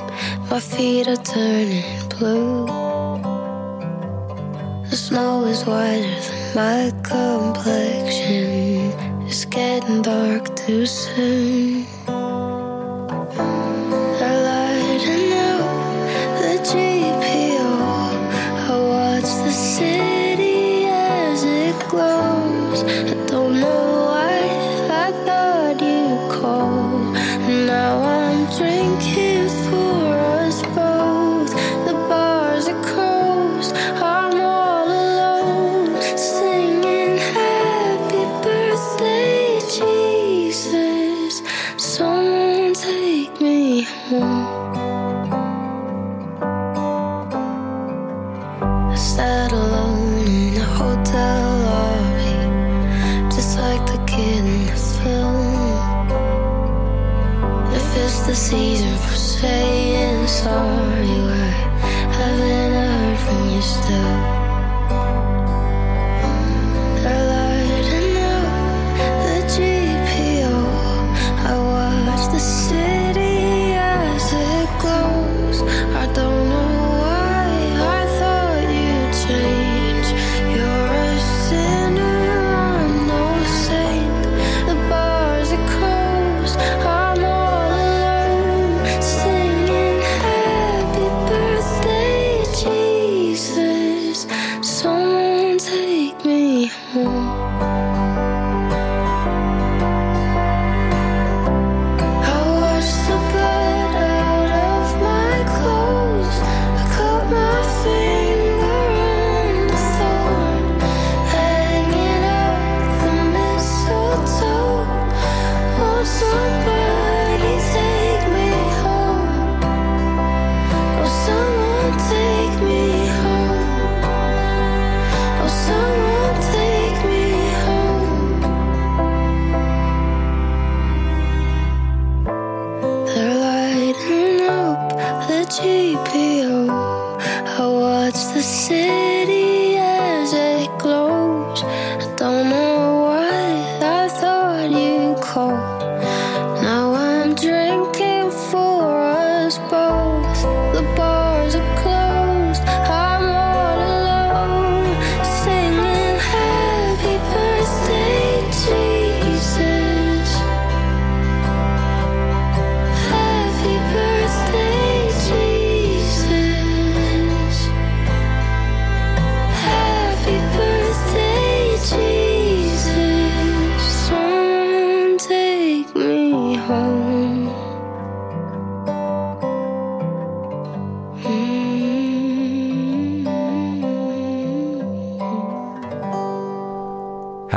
My 0.50 0.60
feet 0.60 1.08
are 1.08 1.16
turning 1.16 1.82
blue. 2.10 2.66
The 4.90 4.96
snow 5.06 5.46
is 5.46 5.64
whiter 5.64 6.20
than 6.26 6.54
my 6.60 6.82
complexion. 7.14 8.92
It's 9.26 9.46
getting 9.46 10.02
dark 10.02 10.54
too 10.54 10.84
soon. 10.84 11.86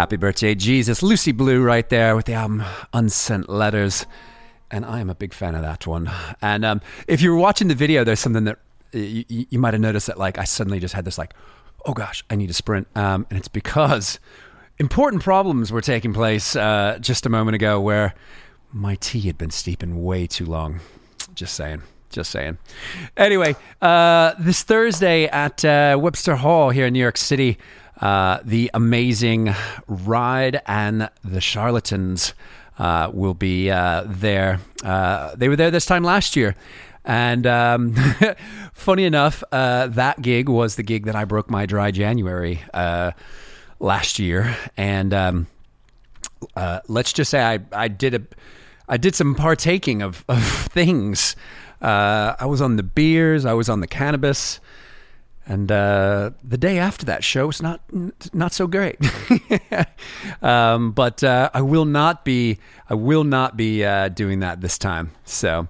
Happy 0.10 0.18
birthday, 0.18 0.56
Jesus. 0.56 1.04
Lucy 1.04 1.32
Blue 1.32 1.62
right 1.62 1.88
there 1.88 2.16
with 2.16 2.26
the 2.26 2.34
album 2.34 2.64
Unsent 2.96 3.48
Letters. 3.48 4.08
And 4.72 4.84
I 4.84 5.02
am 5.02 5.10
a 5.12 5.14
big 5.14 5.36
fan 5.36 5.54
of 5.54 5.62
that 5.62 5.86
one. 5.86 6.10
And 6.42 6.66
um, 6.66 6.82
if 7.08 7.22
you 7.22 7.32
were 7.32 7.38
watching 7.38 7.68
the 7.68 7.76
video, 7.76 8.04
there's 8.04 8.20
something 8.20 8.46
that 8.46 8.58
you, 8.92 9.24
you 9.28 9.60
might 9.60 9.76
have 9.76 9.82
noticed 9.82 10.08
that 10.08 10.18
like 10.18 10.40
I 10.40 10.46
suddenly 10.46 10.80
just 10.80 10.96
had 10.96 11.06
this 11.06 11.20
like, 11.20 11.36
oh 11.86 11.94
gosh, 11.94 12.24
I 12.28 12.38
need 12.38 12.48
to 12.48 12.56
sprint. 12.56 12.88
Um, 12.96 13.28
and 13.30 13.38
it's 13.38 13.48
because 13.48 14.20
important 14.80 15.22
problems 15.22 15.72
were 15.72 15.80
taking 15.80 16.12
place 16.12 16.56
uh, 16.56 16.98
just 17.00 17.28
a 17.28 17.30
moment 17.30 17.54
ago 17.54 17.80
where 17.80 18.16
my 18.74 18.96
tea 18.96 19.22
had 19.22 19.38
been 19.38 19.52
steeping 19.52 20.04
way 20.04 20.26
too 20.26 20.48
long. 20.48 20.80
Just 21.36 21.54
saying. 21.54 21.84
Just 22.10 22.32
saying. 22.32 22.58
Anyway, 23.16 23.56
uh, 23.80 24.34
this 24.40 24.64
Thursday 24.64 25.28
at 25.28 25.64
uh, 25.64 26.00
Webster 26.02 26.36
Hall 26.36 26.72
here 26.72 26.88
in 26.88 26.94
New 26.94 27.00
York 27.00 27.18
City, 27.18 27.60
uh, 28.02 28.40
the 28.44 28.72
amazing 28.74 29.54
Ride 29.88 30.62
and 30.66 31.10
the 31.24 31.42
Charlatans 31.42 32.34
uh, 32.78 33.12
will 33.14 33.34
be 33.34 33.70
uh, 33.70 34.04
there. 34.08 34.62
Uh, 34.84 35.36
they 35.36 35.50
were 35.50 35.56
there 35.56 35.72
this 35.72 35.86
time 35.86 36.04
last 36.04 36.36
year. 36.36 36.56
And 37.04 37.46
um, 37.46 37.96
funny 38.74 39.04
enough, 39.04 39.44
uh, 39.52 39.88
that 39.88 40.22
gig 40.22 40.48
was 40.48 40.76
the 40.76 40.84
gig 40.84 41.06
that 41.06 41.16
I 41.16 41.26
broke 41.26 41.50
my 41.50 41.66
dry 41.66 41.92
January 41.92 42.62
uh, 42.74 43.12
last 43.80 44.20
year. 44.20 44.56
And 44.78 45.14
um, 45.14 45.48
let's 46.88 47.12
just 47.12 47.32
say 47.32 47.42
I, 47.42 47.60
I 47.74 47.88
did 47.88 48.16
a 48.16 48.22
I 48.92 48.98
did 48.98 49.14
some 49.14 49.36
partaking 49.36 50.02
of, 50.02 50.26
of 50.28 50.44
things. 50.72 51.36
I 51.82 52.46
was 52.46 52.60
on 52.62 52.76
the 52.76 52.84
beers, 52.84 53.46
I 53.46 53.54
was 53.54 53.70
on 53.70 53.82
the 53.82 53.88
cannabis, 53.88 54.60
and 55.50 55.72
uh, 55.72 56.30
the 56.44 56.60
day 56.60 56.78
after 56.78 57.08
that 57.08 57.24
show 57.24 57.48
was 57.48 57.60
not 57.60 57.82
not 58.34 58.54
so 58.54 58.68
great. 58.68 58.98
um, 60.44 60.92
but 60.92 61.24
uh, 61.24 61.50
I 61.54 61.62
will 61.62 61.86
not 61.86 62.24
be 62.24 62.60
I 62.88 62.94
will 62.94 63.24
not 63.24 63.58
be 63.58 63.84
uh, 63.84 64.10
doing 64.10 64.42
that 64.42 64.62
this 64.62 64.78
time. 64.78 65.12
So 65.26 65.68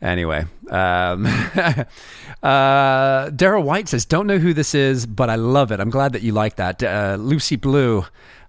anyway, 0.00 0.46
um, 0.70 1.26
uh, 2.42 3.30
Daryl 3.30 3.64
White 3.64 3.88
says, 3.88 4.04
"Don't 4.04 4.28
know 4.28 4.38
who 4.38 4.54
this 4.54 4.76
is, 4.76 5.06
but 5.06 5.28
I 5.28 5.34
love 5.34 5.72
it. 5.72 5.80
I'm 5.80 5.90
glad 5.90 6.12
that 6.12 6.22
you 6.22 6.30
like 6.30 6.54
that." 6.56 6.80
Uh, 6.80 7.16
Lucy 7.18 7.56
Blue 7.56 8.04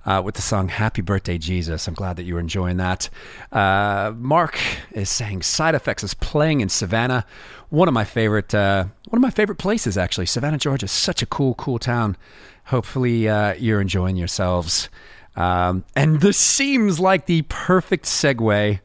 uh, 0.07 0.21
with 0.23 0.36
the 0.36 0.41
song 0.41 0.69
Happy 0.69 1.01
Birthday, 1.01 1.38
Jesus. 1.38 1.88
I'm 1.88 1.93
glad 1.93 2.15
that 2.15 2.23
you're 2.23 2.39
enjoying 2.39 2.78
that. 2.78 3.09
Uh, 3.51 4.13
Mark 4.15 4.57
is 4.93 5.09
saying 5.09 5.41
Side 5.41 5.75
Effects 5.75 6.03
is 6.03 6.13
playing 6.13 6.61
in 6.61 6.69
Savannah. 6.69 7.25
One 7.69 7.89
of 7.89 7.93
my 7.93 8.05
favorite, 8.05 8.55
uh, 8.55 8.86
one 9.09 9.17
of 9.17 9.21
my 9.21 9.29
favorite 9.29 9.57
places, 9.57 9.97
actually. 9.97 10.25
Savannah, 10.25 10.57
Georgia 10.57 10.87
such 10.87 11.21
a 11.21 11.25
cool, 11.25 11.55
cool 11.55 11.79
town. 11.79 12.17
Hopefully, 12.65 13.27
uh, 13.29 13.53
you're 13.53 13.81
enjoying 13.81 14.17
yourselves. 14.17 14.89
Um, 15.35 15.85
and 15.95 16.19
this 16.19 16.37
seems 16.37 16.99
like 16.99 17.25
the 17.25 17.43
perfect 17.43 18.05
segue. 18.05 18.79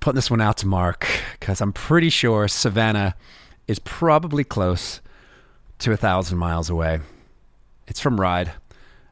Putting 0.00 0.16
this 0.16 0.30
one 0.30 0.40
out 0.40 0.58
to 0.58 0.66
Mark 0.66 1.06
because 1.40 1.60
I'm 1.60 1.72
pretty 1.72 2.10
sure 2.10 2.46
Savannah 2.46 3.16
is 3.66 3.78
probably 3.78 4.44
close 4.44 5.00
to 5.78 5.92
a 5.92 5.96
thousand 5.96 6.38
miles 6.38 6.70
away. 6.70 7.00
It's 7.88 8.00
from 8.00 8.20
Ride. 8.20 8.52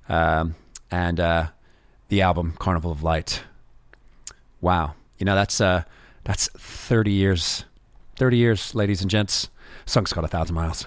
Um, 0.09 0.55
and 0.91 1.19
uh, 1.19 1.47
the 2.09 2.23
album 2.23 2.55
Carnival 2.59 2.93
of 2.93 3.03
Light. 3.03 3.43
Wow, 4.61 4.95
you 5.19 5.25
know 5.25 5.35
that's 5.35 5.61
uh, 5.61 5.83
that's 6.25 6.49
thirty 6.49 7.13
years, 7.13 7.65
thirty 8.17 8.37
years, 8.37 8.75
ladies 8.75 9.01
and 9.01 9.11
gents. 9.11 9.49
Song's 9.87 10.13
got 10.13 10.25
A 10.25 10.29
Thousand 10.29 10.55
Miles. 10.55 10.87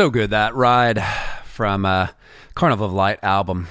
So 0.00 0.08
good 0.08 0.30
that 0.30 0.54
ride 0.54 1.04
from 1.44 1.84
uh, 1.84 2.06
Carnival 2.54 2.86
of 2.86 2.94
Light 2.94 3.18
album. 3.22 3.68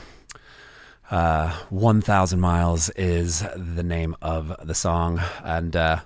Uh, 1.09 1.51
1,000 1.71 2.39
Miles 2.39 2.91
is 2.91 3.43
the 3.55 3.81
name 3.81 4.15
of 4.21 4.55
the 4.63 4.75
song. 4.75 5.19
And 5.43 5.75
uh, 5.75 6.01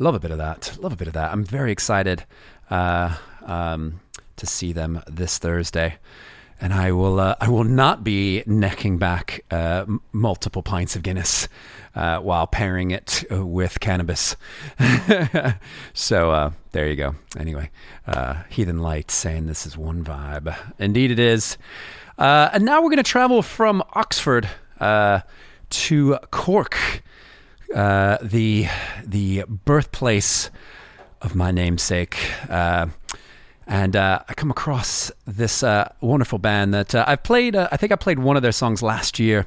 love 0.00 0.16
a 0.16 0.18
bit 0.18 0.32
of 0.32 0.38
that. 0.38 0.76
Love 0.80 0.94
a 0.94 0.96
bit 0.96 1.06
of 1.06 1.14
that. 1.14 1.30
I'm 1.30 1.44
very 1.44 1.70
excited 1.70 2.24
uh, 2.70 3.14
um, 3.46 4.00
to 4.34 4.46
see 4.46 4.72
them 4.72 5.00
this 5.06 5.38
Thursday. 5.38 5.98
And 6.60 6.74
I 6.74 6.92
will, 6.92 7.20
uh, 7.20 7.36
I 7.40 7.48
will 7.48 7.64
not 7.64 8.02
be 8.02 8.42
necking 8.46 8.98
back 8.98 9.44
uh, 9.50 9.86
multiple 10.12 10.62
pints 10.62 10.96
of 10.96 11.02
Guinness 11.02 11.48
uh, 11.94 12.18
while 12.18 12.46
pairing 12.46 12.90
it 12.90 13.24
uh, 13.30 13.44
with 13.44 13.80
cannabis. 13.80 14.36
so 15.94 16.30
uh, 16.30 16.50
there 16.72 16.88
you 16.88 16.96
go. 16.96 17.14
Anyway, 17.38 17.70
uh, 18.06 18.42
Heathen 18.48 18.78
Light 18.78 19.10
saying 19.10 19.46
this 19.46 19.66
is 19.66 19.76
one 19.76 20.04
vibe. 20.04 20.56
Indeed, 20.78 21.10
it 21.10 21.18
is. 21.18 21.58
And 22.18 22.64
now 22.64 22.82
we're 22.82 22.90
going 22.90 22.98
to 22.98 23.02
travel 23.02 23.42
from 23.42 23.82
Oxford 23.94 24.48
to 24.80 26.18
Cork, 26.30 27.02
the 27.68 28.68
the 29.04 29.44
birthplace 29.48 30.50
of 31.20 31.34
my 31.34 31.50
namesake. 31.50 32.16
And 33.68 33.94
uh, 33.96 34.20
I 34.26 34.32
come 34.32 34.50
across 34.50 35.12
this 35.26 35.62
uh, 35.62 35.92
wonderful 36.00 36.38
band 36.38 36.72
that 36.72 36.94
uh, 36.94 37.04
I've 37.06 37.22
played. 37.22 37.54
Uh, 37.54 37.68
I 37.70 37.76
think 37.76 37.92
I 37.92 37.96
played 37.96 38.18
one 38.18 38.34
of 38.34 38.42
their 38.42 38.50
songs 38.50 38.82
last 38.82 39.18
year. 39.18 39.46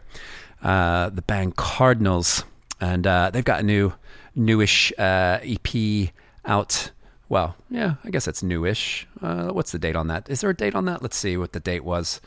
Uh, 0.61 1.09
the 1.09 1.23
band 1.23 1.55
Cardinals, 1.55 2.43
and 2.79 3.07
uh, 3.07 3.31
they've 3.31 3.43
got 3.43 3.61
a 3.61 3.63
new, 3.63 3.93
newish 4.35 4.93
EP 4.99 6.09
out. 6.45 6.91
Well, 7.29 7.55
yeah, 7.71 7.95
I 8.03 8.11
guess 8.11 8.27
it's 8.27 8.43
newish. 8.43 9.07
What's 9.19 9.71
the 9.71 9.79
date 9.79 9.95
on 9.95 10.07
that? 10.07 10.29
Is 10.29 10.41
there 10.41 10.51
a 10.51 10.55
date 10.55 10.75
on 10.75 10.85
that? 10.85 11.01
Let's 11.01 11.17
see 11.17 11.35
what 11.35 11.53
the 11.53 11.59
date 11.59 11.83
was. 11.83 12.21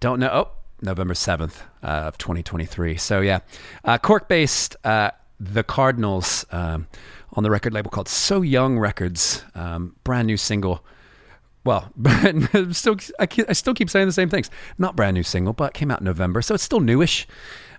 Don't 0.00 0.20
know. 0.20 0.30
Oh, 0.32 0.50
November 0.80 1.12
7th 1.12 1.60
uh, 1.82 1.86
of 1.86 2.16
2023. 2.16 2.96
So, 2.96 3.20
yeah, 3.20 3.40
Cork 3.98 4.26
based 4.26 4.76
uh, 4.84 5.10
The 5.38 5.64
Cardinals 5.64 6.46
um, 6.50 6.86
on 7.34 7.42
the 7.42 7.50
record 7.50 7.74
label 7.74 7.90
called 7.90 8.08
So 8.08 8.40
Young 8.40 8.78
Records. 8.78 9.44
Um, 9.54 9.96
brand 10.02 10.26
new 10.26 10.38
single. 10.38 10.82
Well, 11.64 11.92
still, 12.72 12.96
I, 13.18 13.28
I 13.48 13.52
still 13.52 13.74
keep 13.74 13.90
saying 13.90 14.06
the 14.06 14.12
same 14.12 14.30
things. 14.30 14.50
Not 14.78 14.96
brand 14.96 15.14
new 15.14 15.22
single, 15.22 15.52
but 15.52 15.74
came 15.74 15.90
out 15.90 16.00
in 16.00 16.04
November, 16.04 16.40
so 16.42 16.54
it's 16.54 16.64
still 16.64 16.80
newish. 16.80 17.26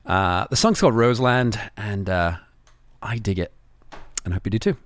Uh, 0.05 0.45
the 0.49 0.55
song's 0.55 0.79
called 0.79 0.95
Roseland, 0.95 1.59
and 1.77 2.09
uh, 2.09 2.37
I 3.01 3.17
dig 3.17 3.39
it, 3.39 3.51
and 4.23 4.33
I 4.33 4.35
hope 4.35 4.45
you 4.45 4.51
do 4.51 4.59
too. 4.59 4.77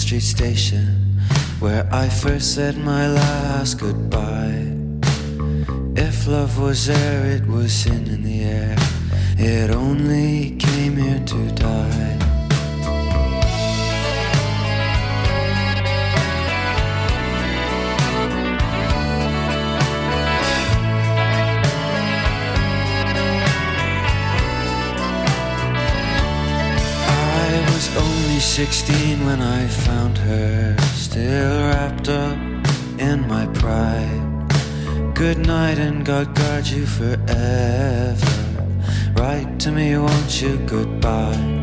Street 0.00 0.22
Station 0.22 0.86
where 1.60 1.86
I 1.92 2.08
first 2.08 2.54
said 2.54 2.78
my 2.78 3.06
last 3.06 3.78
goodbye. 3.78 4.64
If 5.94 6.26
love 6.26 6.58
was 6.58 6.86
there, 6.86 7.26
it 7.26 7.46
was 7.46 7.86
in 7.86 8.22
the 8.22 8.42
air. 8.44 8.76
It 9.36 9.70
only 9.70 10.56
came 10.56 10.96
here 10.96 11.22
to 11.26 11.50
die. 11.52 12.19
Sixteen 28.40 29.24
when 29.24 29.40
I 29.40 29.66
found 29.66 30.18
her, 30.18 30.76
still 30.94 31.68
wrapped 31.68 32.08
up 32.08 32.38
in 32.98 33.26
my 33.28 33.46
pride. 33.54 35.14
Good 35.14 35.38
night 35.46 35.78
and 35.78 36.04
God 36.04 36.34
guard 36.34 36.66
you 36.66 36.84
forever. 36.84 38.34
Write 39.14 39.60
to 39.60 39.70
me, 39.70 39.96
won't 39.96 40.42
you? 40.42 40.58
Goodbye. 40.66 41.60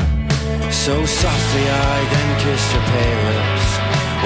So 0.70 1.04
softly 1.04 1.66
I 1.68 1.98
then 2.12 2.30
kissed 2.42 2.72
her 2.72 2.84
pale 2.92 3.22
lips. 3.30 3.68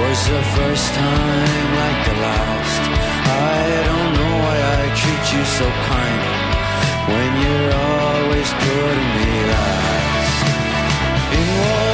Was 0.00 0.20
the 0.28 0.44
first 0.56 0.88
time 0.94 1.68
like 1.82 2.00
the 2.08 2.16
last. 2.26 2.82
I 3.52 3.62
don't 3.88 4.12
know 4.16 4.34
why 4.44 4.56
I 4.78 4.84
treat 5.00 5.24
you 5.34 5.44
so 5.58 5.66
kind 5.92 6.22
when 7.12 7.30
you're 7.42 7.72
always 7.90 8.48
putting 8.64 9.10
me 9.18 9.32
last. 9.52 10.46
In 11.36 11.46
war 11.60 11.91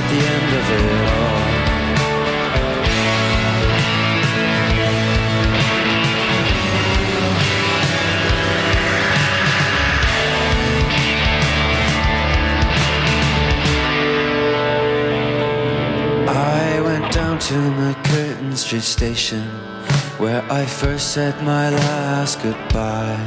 at 0.00 0.08
the 0.12 0.20
end 0.36 0.50
of 0.60 0.66
it 0.76 0.84
all. 1.12 1.40
I 16.28 16.80
went 16.80 17.12
down 17.12 17.38
to 17.38 17.54
McCurtain 17.54 18.56
Street 18.56 18.82
Station 18.82 19.44
where 20.18 20.42
I 20.50 20.64
first 20.64 21.12
said 21.12 21.34
my 21.42 21.70
last 21.70 22.42
goodbye. 22.42 23.20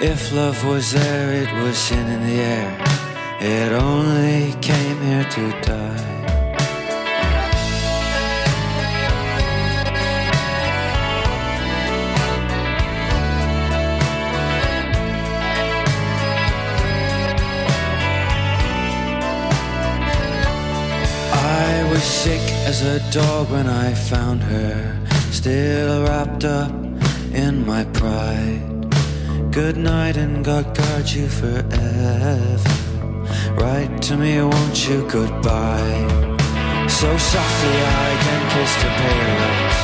If 0.00 0.32
love 0.32 0.64
was 0.64 0.92
there, 0.92 1.32
it 1.42 1.52
was 1.62 1.90
in 1.90 2.06
the 2.26 2.40
air. 2.40 2.89
It 3.42 3.72
only 3.72 4.52
came 4.60 5.00
here 5.00 5.24
to 5.24 5.50
die. 5.62 6.10
I 21.32 21.88
was 21.90 22.02
sick 22.02 22.42
as 22.68 22.82
a 22.82 23.00
dog 23.10 23.50
when 23.50 23.66
I 23.66 23.94
found 23.94 24.42
her, 24.42 25.00
still 25.30 26.04
wrapped 26.04 26.44
up 26.44 26.72
in 27.32 27.64
my 27.64 27.84
pride. 27.94 28.90
Good 29.50 29.78
night 29.78 30.18
and 30.18 30.44
God 30.44 30.76
guard 30.76 31.08
you 31.08 31.26
forever. 31.26 32.79
Write 33.60 34.00
to 34.08 34.16
me, 34.16 34.40
won't 34.40 34.88
you? 34.88 35.06
Goodbye. 35.06 36.00
So 36.88 37.08
softly 37.32 37.76
I 38.02 38.08
then 38.24 38.42
kissed 38.52 38.80
her 38.84 38.94
pale 39.00 39.34
lips. 39.42 39.78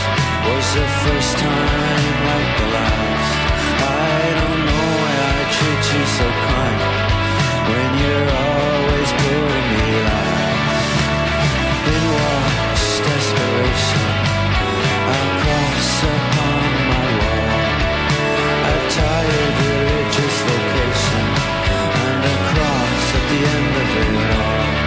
Was 0.48 0.66
the 0.80 0.88
first 1.04 1.32
time 1.36 2.14
like 2.30 2.50
the 2.60 2.68
last. 2.76 3.32
I 4.08 4.20
don't 4.40 4.62
know 4.68 4.86
why 5.00 5.14
I 5.28 5.40
treat 5.56 5.84
you 5.92 6.04
so 6.16 6.26
kind 6.48 6.80
when 7.68 7.90
you're 8.00 8.45
the 23.38 23.46
end 23.48 23.76
of 23.76 23.88
it 24.22 24.36
all. 24.40 24.85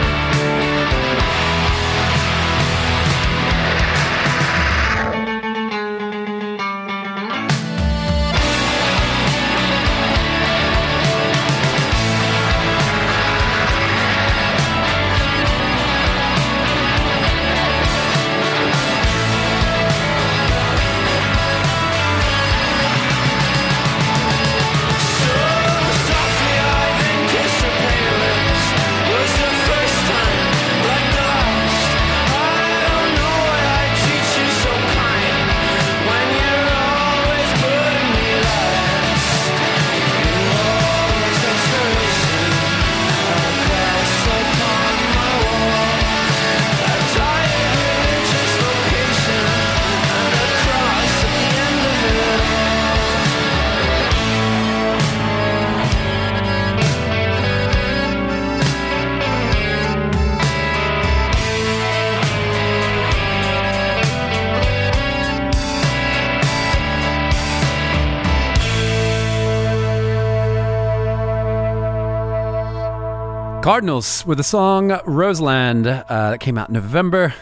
Cardinals 73.69 74.25
with 74.25 74.39
the 74.39 74.43
song 74.43 74.99
Roseland 75.05 75.85
uh, 75.85 76.31
that 76.31 76.39
came 76.39 76.57
out 76.57 76.69
in 76.69 76.73
November. 76.73 77.35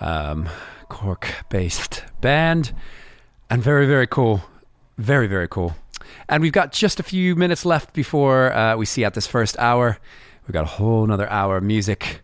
Um, 0.00 0.48
Cork 0.88 1.32
based 1.50 2.02
band. 2.20 2.74
And 3.48 3.62
very, 3.62 3.86
very 3.86 4.08
cool. 4.08 4.42
Very, 4.98 5.28
very 5.28 5.46
cool. 5.46 5.76
And 6.28 6.42
we've 6.42 6.52
got 6.52 6.72
just 6.72 6.98
a 6.98 7.04
few 7.04 7.36
minutes 7.36 7.64
left 7.64 7.92
before 7.94 8.52
uh, 8.52 8.76
we 8.76 8.86
see 8.86 9.04
out 9.04 9.14
this 9.14 9.28
first 9.28 9.56
hour. 9.56 9.98
We've 10.48 10.52
got 10.52 10.64
a 10.64 10.66
whole 10.66 11.04
another 11.04 11.30
hour 11.30 11.58
of 11.58 11.62
music. 11.62 12.22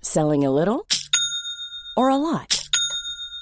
Selling 0.00 0.44
a 0.44 0.50
little 0.50 0.88
or 1.96 2.08
a 2.08 2.16
lot? 2.16 2.59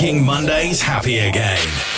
Making 0.00 0.24
Mondays 0.24 0.80
happy 0.80 1.18
again. 1.18 1.89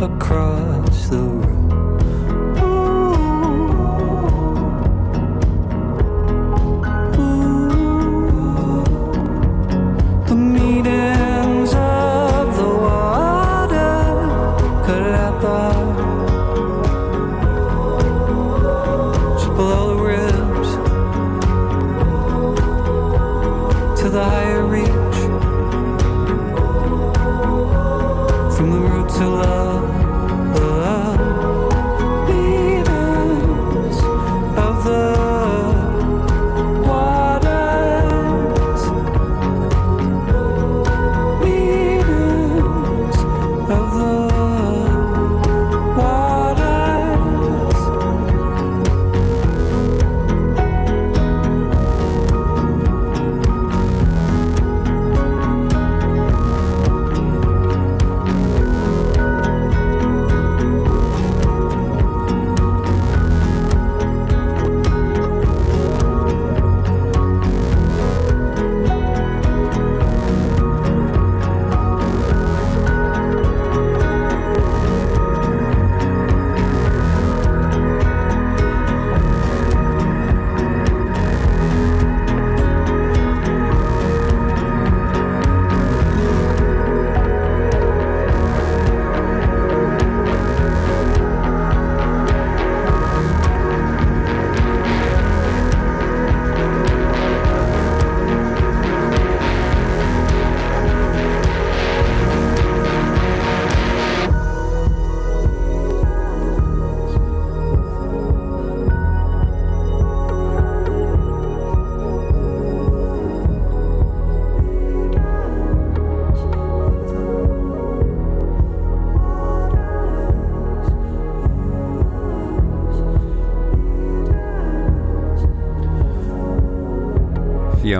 Across 0.00 1.08
the 1.08 1.18
room. 1.18 1.99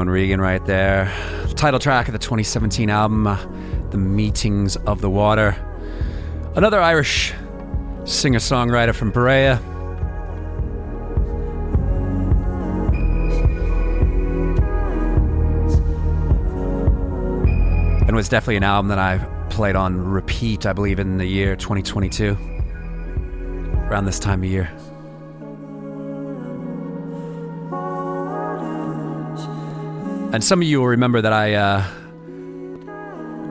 Fionn 0.00 0.08
Regan 0.08 0.40
right 0.40 0.64
there. 0.64 1.12
Title 1.56 1.78
track 1.78 2.08
of 2.08 2.12
the 2.12 2.18
2017 2.18 2.88
album, 2.88 3.26
uh, 3.26 3.36
The 3.90 3.98
Meetings 3.98 4.76
of 4.76 5.02
the 5.02 5.10
Water. 5.10 5.54
Another 6.56 6.80
Irish 6.80 7.34
singer 8.06 8.38
songwriter 8.38 8.94
from 8.94 9.10
Bray. 9.10 9.48
And 18.06 18.16
was 18.16 18.30
definitely 18.30 18.56
an 18.56 18.64
album 18.64 18.88
that 18.88 18.98
I 18.98 19.18
played 19.50 19.76
on 19.76 20.00
repeat, 20.00 20.64
I 20.64 20.72
believe, 20.72 20.98
in 20.98 21.18
the 21.18 21.26
year 21.26 21.56
2022. 21.56 22.38
Around 23.90 24.06
this 24.06 24.18
time 24.18 24.42
of 24.42 24.48
year. 24.48 24.70
And 30.32 30.44
some 30.44 30.62
of 30.62 30.68
you 30.68 30.78
will 30.78 30.86
remember 30.86 31.20
that 31.20 31.32
I, 31.32 31.54
uh, 31.54 31.84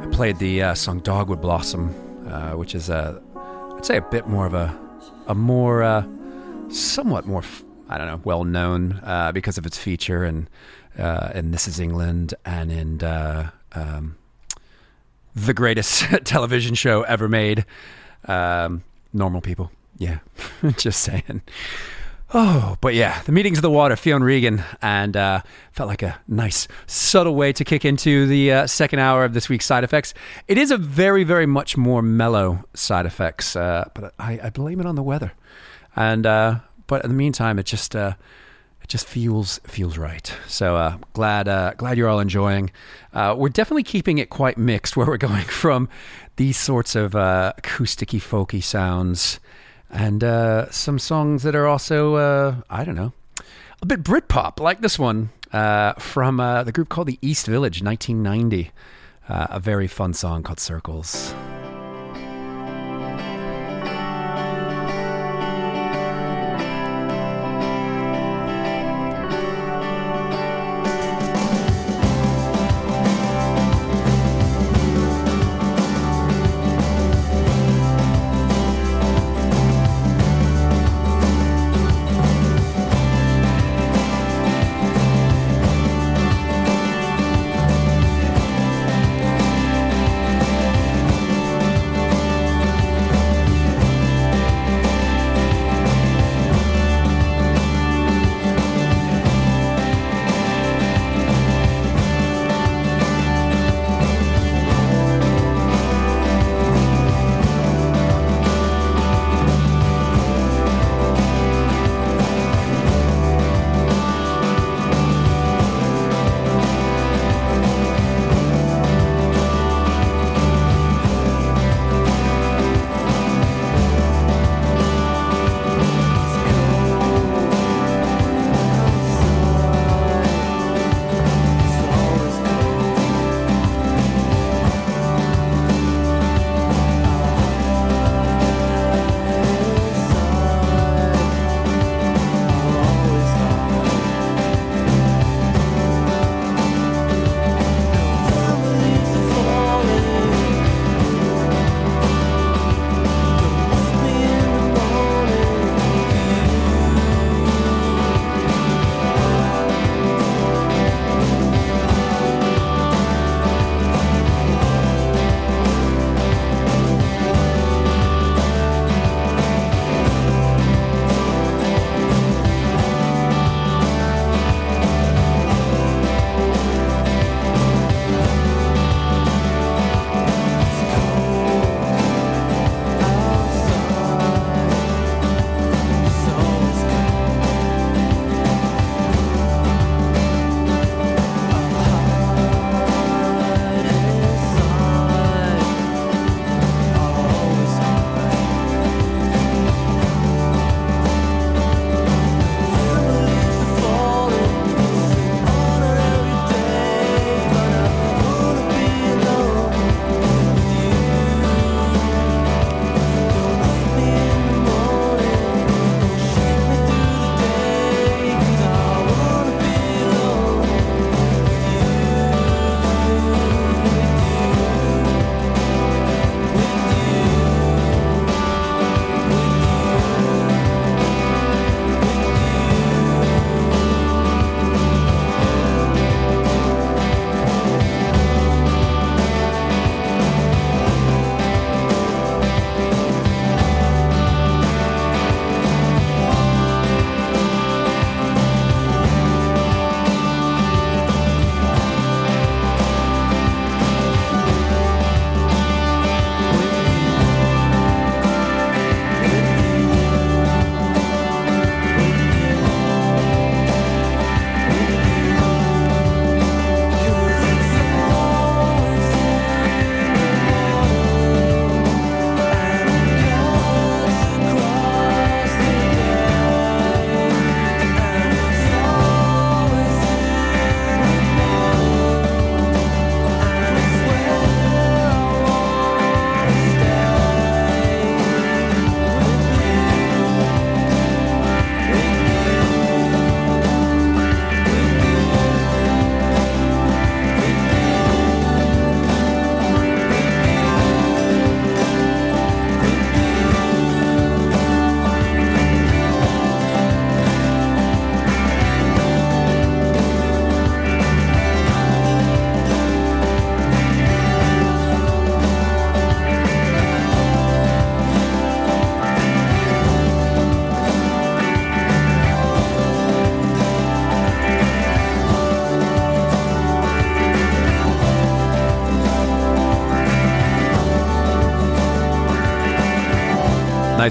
I 0.02 0.06
played 0.14 0.40
the 0.40 0.64
uh, 0.64 0.74
song 0.76 1.02
Dogwood 1.02 1.42
Blossom, 1.42 1.94
uh, 2.26 2.52
which 2.52 2.74
is 2.74 2.90
a, 2.90 3.22
I'd 3.76 3.86
say 3.86 3.98
a 3.98 4.02
bit 4.02 4.28
more 4.28 4.46
of 4.46 4.54
a, 4.54 4.80
a 5.28 5.36
more, 5.36 5.84
uh, 5.84 6.08
somewhat 6.70 7.26
more, 7.26 7.44
I 7.90 7.98
don't 7.98 8.08
know, 8.08 8.22
well 8.24 8.46
known 8.46 9.02
uh, 9.04 9.34
because 9.34 9.58
of 9.58 9.66
its 9.66 9.78
feature 9.78 10.24
and 10.24 10.50
uh, 10.98 11.32
in 11.36 11.52
This 11.52 11.68
Is 11.68 11.82
England 11.82 12.34
and 12.46 12.72
in 12.72 13.04
um, 13.74 14.16
the 15.36 15.54
greatest 15.54 16.04
television 16.24 16.76
show 16.76 17.02
ever 17.02 17.28
made, 17.28 17.66
um, 18.26 18.86
Normal 19.12 19.42
People. 19.42 19.70
Yeah, 19.98 20.20
just 20.78 21.02
saying. 21.02 21.42
Oh, 22.32 22.78
but 22.80 22.94
yeah, 22.94 23.24
the 23.24 23.32
meetings 23.32 23.58
of 23.58 23.64
the 23.64 23.72
water, 23.72 23.96
Fionn 23.96 24.22
Regan, 24.24 24.64
and 24.84 25.18
uh, 25.18 25.42
felt 25.72 25.90
like 25.90 26.04
a 26.04 26.20
nice, 26.28 26.68
subtle 26.86 27.34
way 27.34 27.52
to 27.54 27.66
kick 27.66 27.86
into 27.86 28.28
the 28.28 28.52
uh, 28.52 28.68
second 28.68 29.00
hour 29.00 29.26
of 29.26 29.34
this 29.34 29.50
week's 29.50 29.66
side 29.66 29.84
effects. 29.84 30.14
It 30.48 30.60
is 30.60 30.70
a 30.70 30.78
very, 30.78 31.24
very 31.24 31.48
much 31.48 31.76
more 31.76 32.04
mellow 32.04 32.64
side 32.76 33.08
effects, 33.08 33.56
uh, 33.56 33.90
but 33.96 34.14
I, 34.20 34.40
I 34.44 34.50
blame 34.52 34.80
it 34.80 34.86
on 34.86 34.94
the 34.94 35.02
weather. 35.02 35.32
And 35.96 36.28
uh, 36.28 36.60
but 36.86 37.04
in 37.04 37.10
the 37.10 37.16
meantime, 37.16 37.58
it 37.58 37.66
just 37.66 37.96
uh, 37.96 38.14
it 38.84 38.90
just 38.90 39.08
feels 39.08 39.60
feels 39.66 39.98
right. 39.98 40.32
So 40.48 40.76
uh, 40.76 40.98
glad 41.14 41.78
glad 41.78 41.98
you're 41.98 42.10
all 42.10 42.20
enjoying. 42.20 42.70
We're 43.12 43.50
definitely 43.50 43.84
keeping 43.84 44.20
it 44.20 44.30
quite 44.30 44.60
mixed, 44.60 44.96
where 44.96 45.08
we're 45.08 45.18
going 45.30 45.46
from 45.46 45.90
these 46.36 46.58
sorts 46.58 46.96
of 46.96 47.14
acousticy, 47.14 48.22
folky 48.22 48.62
sounds, 48.62 49.40
and 49.90 50.24
uh, 50.24 50.70
some 50.72 51.00
songs 51.00 51.44
that 51.44 51.56
are 51.56 51.68
also 51.68 52.16
uh, 52.16 52.56
I 52.70 52.84
don't 52.84 52.96
know 52.96 53.14
a 53.82 53.86
bit 53.86 54.04
Britpop, 54.04 54.60
like 54.60 54.82
this 54.82 55.00
one 55.00 55.30
uh, 55.52 55.94
from 55.94 56.40
uh, 56.40 56.64
the 56.64 56.72
group 56.72 56.90
called 56.90 57.08
the 57.08 57.20
East 57.22 57.46
Village, 57.46 57.82
1990. 57.82 58.72
Uh, 59.28 59.48
a 59.50 59.60
very 59.60 59.88
fun 59.88 60.14
song 60.14 60.44
called 60.44 60.60
Circles. 60.60 61.34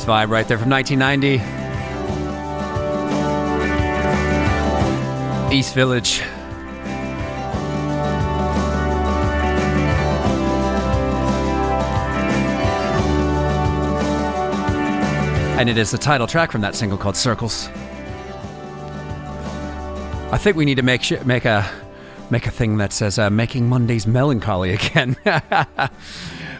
Vibe 0.08 0.30
right 0.30 0.48
there 0.48 0.56
from 0.56 0.70
1990. 0.70 1.34
East 5.54 5.74
Village. 5.74 6.22
And 15.58 15.68
it 15.68 15.76
is 15.76 15.90
the 15.90 15.98
title 15.98 16.26
track 16.26 16.52
from 16.52 16.62
that 16.62 16.74
single 16.74 16.96
called 16.96 17.16
Circles. 17.16 17.68
I 20.32 20.38
think 20.38 20.56
we 20.56 20.64
need 20.64 20.76
to 20.76 20.82
make 20.82 21.02
sure, 21.02 21.22
make 21.24 21.44
a 21.44 21.68
make 22.30 22.46
a 22.46 22.50
thing 22.50 22.78
that 22.78 22.94
says 22.94 23.18
uh, 23.18 23.28
"Making 23.28 23.68
Mondays 23.68 24.06
Melancholy" 24.06 24.72
again, 24.74 25.16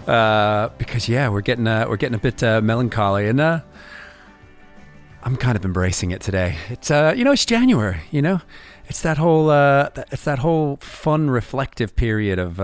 uh, 0.09 0.71
because 0.79 1.09
yeah, 1.09 1.29
we're 1.29 1.43
getting 1.43 1.67
uh, 1.67 1.87
we're 1.87 1.99
getting 1.99 2.15
a 2.15 2.19
bit 2.19 2.43
uh, 2.43 2.63
melancholy, 2.63 3.29
and 3.29 3.41
uh, 3.41 3.61
I'm 5.23 5.37
kind 5.37 5.55
of 5.55 5.65
embracing 5.65 6.13
it 6.13 6.23
today. 6.23 6.57
It's 6.71 6.91
uh, 6.91 7.13
you 7.15 7.25
know 7.25 7.33
it's 7.33 7.45
January, 7.45 8.01
you 8.11 8.23
know, 8.23 8.41
it's 8.87 9.03
that 9.03 9.19
whole 9.19 9.51
it's 9.51 10.25
that 10.25 10.39
whole 10.39 10.79
fun 10.79 11.29
reflective 11.29 11.95
period 11.95 12.39
of 12.39 12.59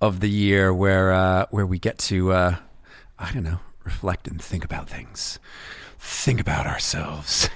of 0.00 0.20
the 0.20 0.30
year 0.30 0.72
where 0.72 1.46
where 1.50 1.66
we 1.66 1.80
get 1.80 1.98
to 1.98 2.32
I 2.32 2.58
don't 3.32 3.44
know 3.44 3.58
reflect 3.82 4.28
and 4.28 4.40
think 4.40 4.64
about 4.64 4.88
things, 4.88 5.40
think 5.98 6.40
about 6.40 6.66
ourselves. 6.66 7.50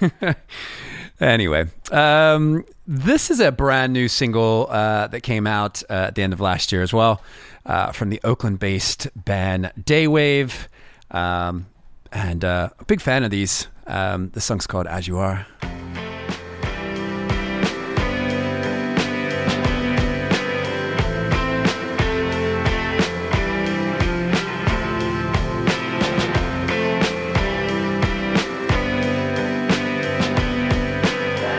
anyway, 1.20 1.66
um, 1.93 2.65
this 2.87 3.31
is 3.31 3.39
a 3.39 3.53
brand 3.53 3.93
new 3.93 4.09
single 4.09 4.66
that 4.66 5.23
came 5.23 5.47
out 5.47 5.85
at 5.89 6.16
the 6.16 6.23
end 6.23 6.33
of 6.33 6.41
last 6.41 6.73
year 6.73 6.83
as 6.83 6.93
well 6.93 7.23
uh, 7.69 7.93
from 7.93 8.09
the 8.09 8.20
Oakland-based 8.24 9.09
band 9.15 9.70
Day 9.85 10.09
Wave, 10.09 10.69
um, 11.11 11.66
and 12.11 12.45
uh, 12.45 12.70
a 12.78 12.85
big 12.86 13.01
fan 13.01 13.23
of 13.23 13.31
these. 13.31 13.69
Um, 13.86 14.31
the 14.31 14.40
song's 14.40 14.66
called 14.66 14.86
"As 14.86 15.07
You 15.07 15.19
Are." 15.19 15.47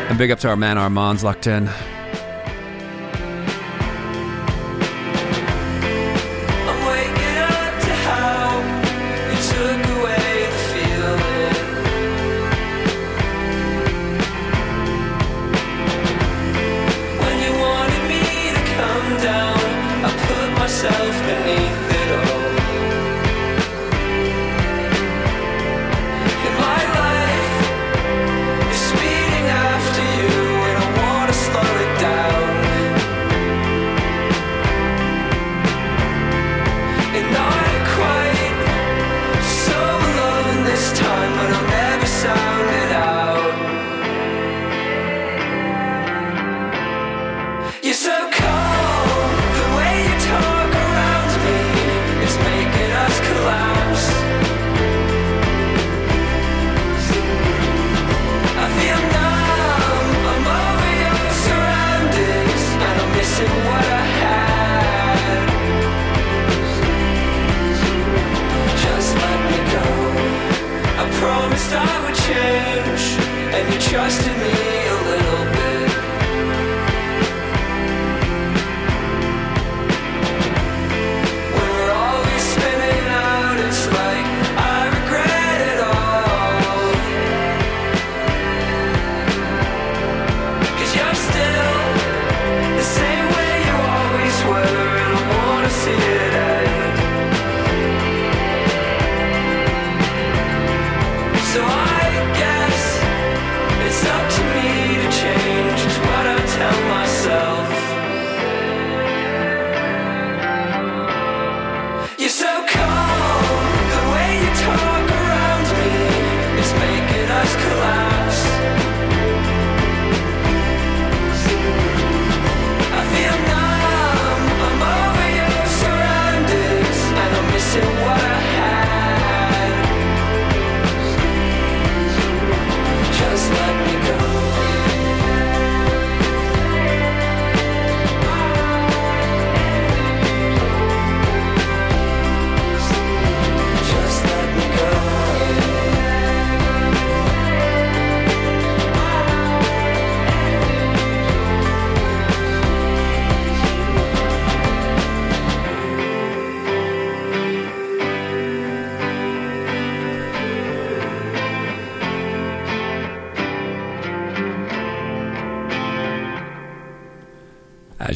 And 0.10 0.18
big 0.18 0.32
up 0.32 0.40
to 0.40 0.50
our 0.50 0.56
man 0.56 0.80
Armand's 0.80 1.24
locked 1.24 1.46
in. 1.46 1.70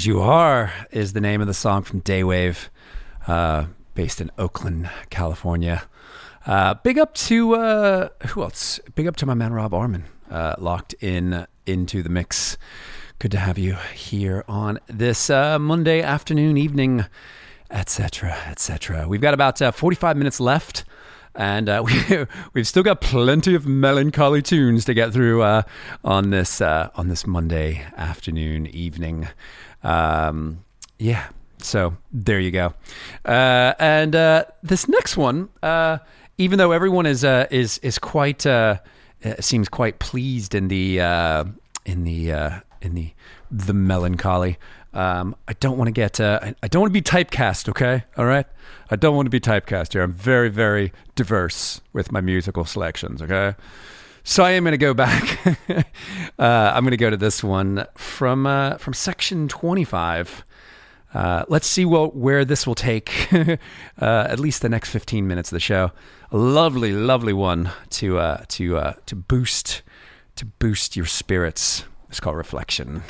As 0.03 0.07
You 0.07 0.19
Are 0.19 0.73
is 0.91 1.13
the 1.13 1.21
name 1.21 1.39
of 1.39 1.47
the 1.47 1.53
song 1.53 1.83
from 1.83 1.99
Day 1.99 2.25
Wave, 2.25 2.69
uh, 3.25 3.67
based 3.95 4.19
in 4.19 4.31
Oakland, 4.37 4.89
California. 5.09 5.83
Uh, 6.45 6.73
big 6.73 6.99
up 6.99 7.13
to 7.13 7.55
uh, 7.55 8.09
who 8.27 8.43
else? 8.43 8.81
Big 8.95 9.07
up 9.07 9.15
to 9.15 9.25
my 9.25 9.33
man 9.33 9.53
Rob 9.53 9.71
Arman, 9.71 10.03
uh, 10.29 10.55
locked 10.57 10.93
in 10.99 11.47
into 11.65 12.03
the 12.03 12.09
mix. 12.09 12.57
Good 13.19 13.31
to 13.31 13.37
have 13.37 13.57
you 13.57 13.77
here 13.95 14.43
on 14.45 14.77
this 14.87 15.29
uh, 15.29 15.57
Monday 15.57 16.01
afternoon, 16.01 16.57
evening, 16.57 17.05
etc., 17.71 18.35
etc. 18.49 19.07
We've 19.07 19.21
got 19.21 19.33
about 19.33 19.61
uh, 19.61 19.71
45 19.71 20.17
minutes 20.17 20.41
left. 20.41 20.83
And 21.35 21.67
uh, 21.67 21.83
we, 22.09 22.25
we've 22.53 22.67
still 22.67 22.83
got 22.83 23.01
plenty 23.01 23.55
of 23.55 23.65
melancholy 23.65 24.41
tunes 24.41 24.85
to 24.85 24.93
get 24.93 25.13
through 25.13 25.41
uh, 25.41 25.63
on 26.03 26.29
this 26.29 26.61
uh, 26.61 26.89
on 26.95 27.07
this 27.07 27.25
Monday 27.25 27.85
afternoon, 27.95 28.67
evening. 28.67 29.27
Um, 29.83 30.63
yeah, 30.99 31.27
so 31.57 31.95
there 32.11 32.39
you 32.39 32.51
go. 32.51 32.73
Uh, 33.25 33.73
and 33.79 34.15
uh, 34.15 34.45
this 34.61 34.87
next 34.87 35.17
one, 35.17 35.49
uh, 35.61 35.97
even 36.37 36.57
though 36.57 36.71
everyone 36.71 37.05
is 37.05 37.23
uh, 37.23 37.47
is 37.51 37.77
is 37.79 37.97
quite 37.99 38.45
uh, 38.45 38.77
uh, 39.23 39.35
seems 39.39 39.69
quite 39.69 39.99
pleased 39.99 40.55
in 40.55 40.67
the 40.67 40.99
in 41.85 42.03
the 42.03 42.61
in 42.81 42.95
the 42.95 43.11
the 43.51 43.73
melancholy. 43.73 44.57
Um, 44.93 45.35
I 45.47 45.53
don't 45.53 45.77
want 45.77 45.87
to 45.87 45.91
get. 45.91 46.19
I 46.19 46.53
don't 46.69 46.81
want 46.81 46.93
to 46.93 47.01
be 47.01 47.01
typecast. 47.01 47.69
Okay, 47.69 48.03
all 48.17 48.25
right. 48.25 48.45
I 48.91 48.95
don't 48.95 49.15
want 49.15 49.25
to 49.25 49.31
be 49.31 49.39
typecast 49.39 49.93
here. 49.93 50.03
I'm 50.03 50.13
very 50.13 50.49
very 50.49 50.91
diverse 51.15 51.81
with 51.93 52.11
my 52.11 52.21
musical 52.21 52.65
selections. 52.65 53.21
Okay, 53.21 53.55
So 54.25 54.43
I 54.43 54.51
am 54.51 54.63
going 54.63 54.71
to 54.71 54.77
go 54.77 54.93
back. 54.93 55.45
uh, 55.69 55.81
I'm 56.39 56.83
going 56.83 56.91
to 56.91 56.97
go 56.97 57.09
to 57.09 57.17
this 57.17 57.43
one 57.43 57.85
from 57.95 58.47
uh, 58.47 58.77
from 58.77 58.93
section 58.93 59.47
25. 59.49 60.45
Uh, 61.13 61.45
let's 61.47 61.67
see 61.67 61.85
what, 61.85 62.15
where 62.15 62.43
this 62.43 62.65
will 62.65 62.73
take 62.73 63.31
uh, 63.33 63.57
at 64.01 64.39
least 64.39 64.61
the 64.61 64.69
next 64.69 64.89
15 64.89 65.27
minutes 65.27 65.51
of 65.51 65.55
the 65.55 65.59
show. 65.59 65.91
A 66.31 66.37
lovely, 66.37 66.91
lovely 66.91 67.33
one 67.33 67.69
to 67.91 68.17
uh, 68.17 68.45
to 68.47 68.77
uh, 68.77 68.93
to 69.07 69.15
boost 69.15 69.81
to 70.37 70.45
boost 70.45 70.95
your 70.95 71.05
spirits. 71.05 71.83
It's 72.09 72.19
called 72.19 72.37
reflection. 72.37 73.03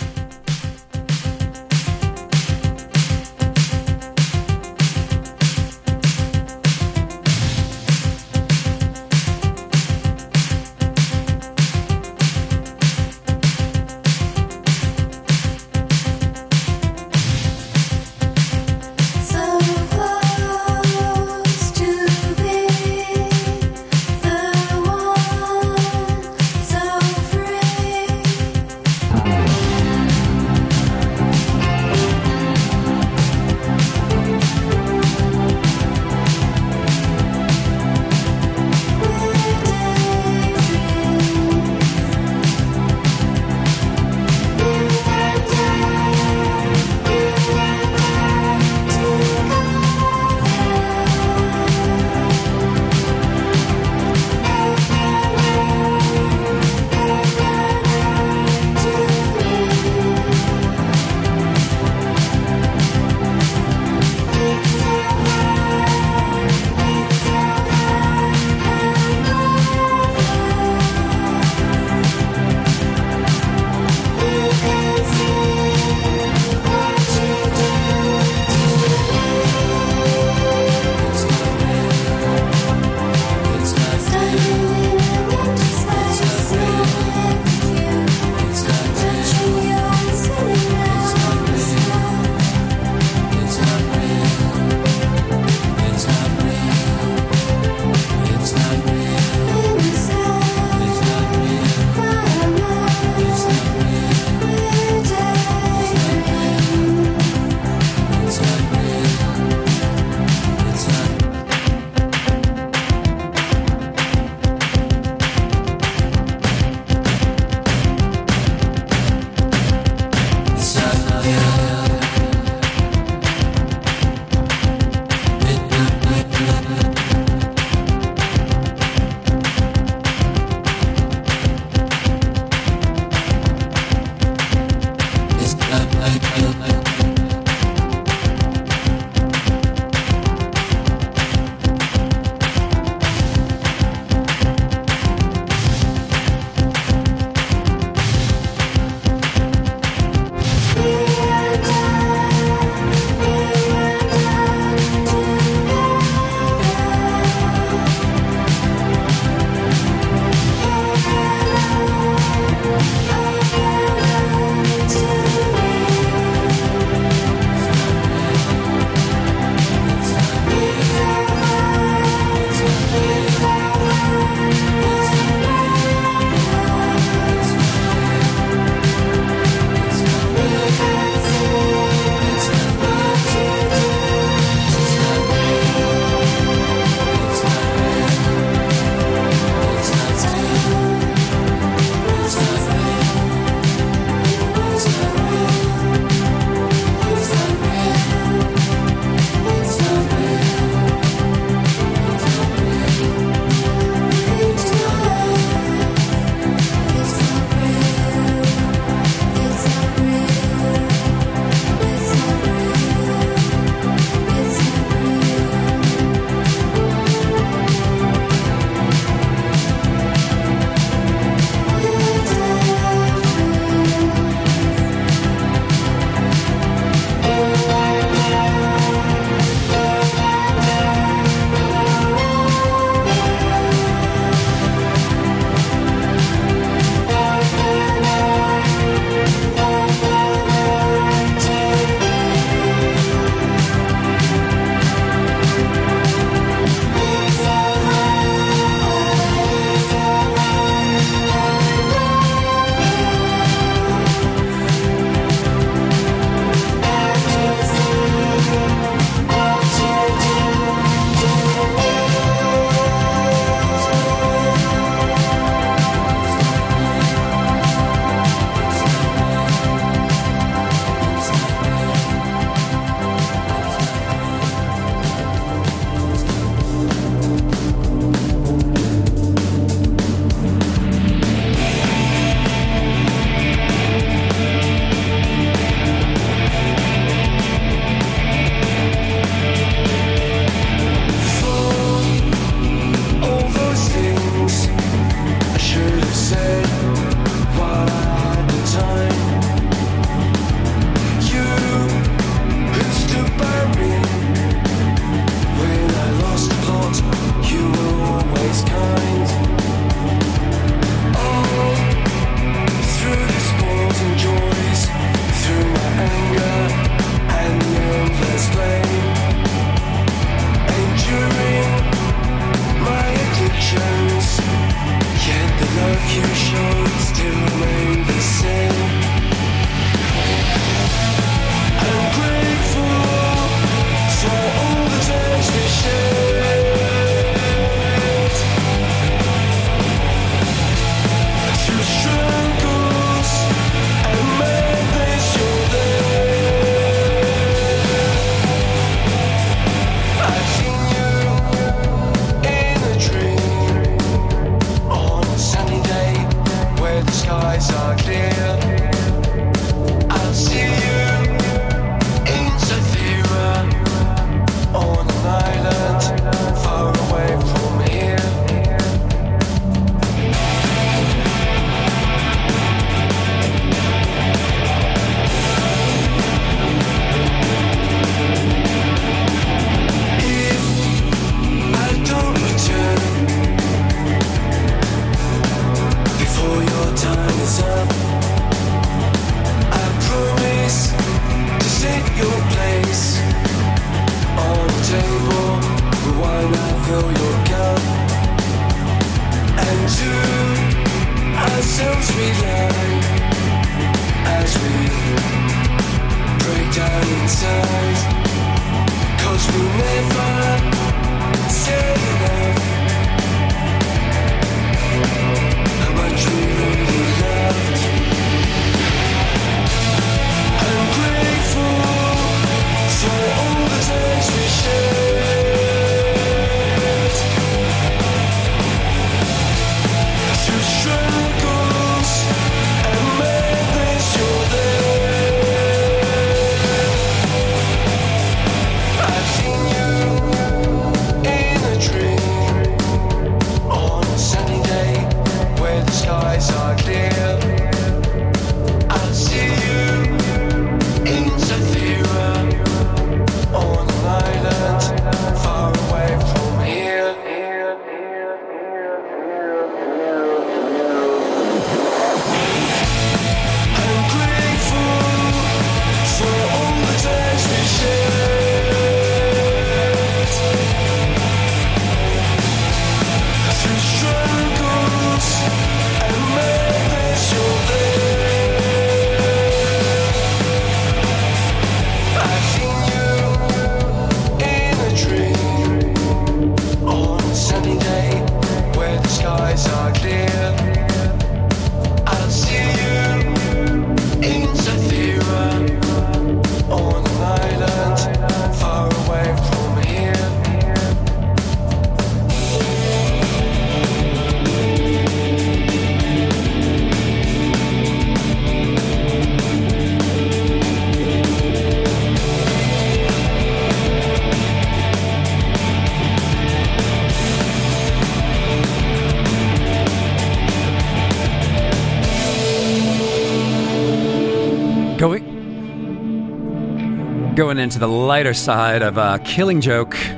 Going 527.54 527.66
into 527.66 527.78
the 527.78 527.88
lighter 527.88 528.34
side 528.34 528.82
of 528.82 528.98
uh, 528.98 529.20
Killing 529.20 529.62
Joke 529.62 529.94
from 529.94 530.18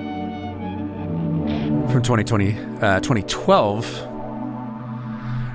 2020, 2.01 2.57
uh, 2.79 3.01
2012. 3.01 3.85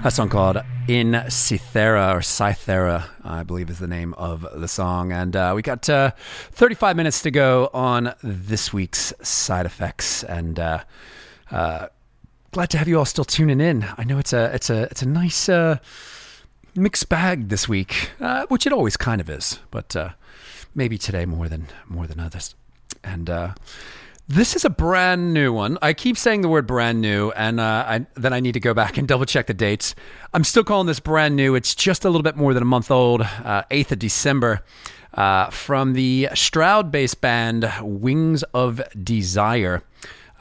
A 0.04 0.10
song 0.10 0.28
called 0.28 0.58
In 0.88 1.12
Cythera 1.12 2.14
or 2.14 2.18
Cythera, 2.18 3.08
I 3.24 3.44
believe 3.44 3.70
is 3.70 3.78
the 3.78 3.86
name 3.86 4.12
of 4.18 4.46
the 4.54 4.68
song. 4.68 5.10
And 5.10 5.34
uh, 5.34 5.54
we 5.56 5.62
got 5.62 5.88
uh, 5.88 6.10
35 6.52 6.96
minutes 6.96 7.22
to 7.22 7.30
go 7.30 7.70
on 7.72 8.12
this 8.22 8.74
week's 8.74 9.14
side 9.22 9.64
effects. 9.64 10.22
And 10.22 10.60
uh, 10.60 10.80
uh, 11.50 11.86
glad 12.52 12.68
to 12.68 12.78
have 12.78 12.88
you 12.88 12.98
all 12.98 13.06
still 13.06 13.24
tuning 13.24 13.62
in. 13.62 13.86
I 13.96 14.04
know 14.04 14.18
it's 14.18 14.34
a 14.34 14.54
it's 14.54 14.68
a 14.68 14.82
it's 14.82 15.00
a 15.00 15.08
nice 15.08 15.48
mixed 16.74 17.08
bag 17.08 17.48
this 17.48 17.70
week, 17.70 18.10
which 18.48 18.66
it 18.66 18.74
always 18.74 18.98
kind 18.98 19.22
of 19.22 19.30
is, 19.30 19.60
but 19.70 19.96
uh, 19.96 20.10
maybe 20.74 20.98
today 20.98 21.26
more 21.26 21.48
than 21.48 21.68
more 21.88 22.06
than 22.06 22.20
others. 22.20 22.54
And 23.02 23.30
uh, 23.30 23.54
this 24.28 24.54
is 24.54 24.64
a 24.64 24.70
brand 24.70 25.34
new 25.34 25.52
one. 25.52 25.76
I 25.82 25.92
keep 25.92 26.16
saying 26.16 26.42
the 26.42 26.48
word 26.48 26.66
brand 26.66 27.00
new, 27.00 27.32
and 27.32 27.58
uh, 27.58 27.84
I, 27.86 28.06
then 28.14 28.32
I 28.32 28.38
need 28.38 28.52
to 28.52 28.60
go 28.60 28.72
back 28.74 28.96
and 28.96 29.08
double 29.08 29.24
check 29.24 29.48
the 29.48 29.54
dates. 29.54 29.96
I'm 30.32 30.44
still 30.44 30.62
calling 30.62 30.86
this 30.86 31.00
brand 31.00 31.34
new. 31.34 31.56
It's 31.56 31.74
just 31.74 32.04
a 32.04 32.08
little 32.08 32.22
bit 32.22 32.36
more 32.36 32.54
than 32.54 32.62
a 32.62 32.66
month 32.66 32.92
old, 32.92 33.22
uh, 33.22 33.64
8th 33.72 33.90
of 33.90 33.98
December, 33.98 34.62
uh, 35.14 35.50
from 35.50 35.94
the 35.94 36.28
Stroud 36.34 36.92
based 36.92 37.20
band 37.20 37.72
Wings 37.82 38.44
of 38.54 38.80
Desire. 39.02 39.82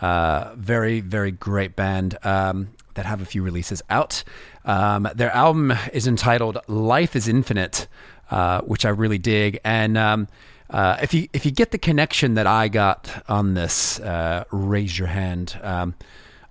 Uh, 0.01 0.53
very, 0.55 1.01
very 1.01 1.31
great 1.31 1.75
band 1.75 2.15
um, 2.23 2.69
that 2.93 3.05
have 3.05 3.21
a 3.21 3.25
few 3.25 3.41
releases 3.41 3.81
out. 3.89 4.23
Um, 4.65 5.09
their 5.15 5.31
album 5.31 5.73
is 5.93 6.05
entitled 6.05 6.59
Life 6.67 7.15
is 7.15 7.27
Infinite, 7.27 7.87
uh, 8.29 8.61
which 8.61 8.85
I 8.85 8.89
really 8.89 9.17
dig. 9.17 9.59
And 9.63 9.97
um, 9.97 10.27
uh, 10.69 10.97
if 11.01 11.13
you 11.13 11.27
if 11.33 11.45
you 11.45 11.51
get 11.51 11.71
the 11.71 11.77
connection 11.77 12.35
that 12.35 12.47
I 12.47 12.67
got 12.67 13.23
on 13.27 13.53
this, 13.53 13.99
uh, 13.99 14.43
raise 14.51 14.97
your 14.97 15.07
hand. 15.07 15.59
Um, 15.61 15.95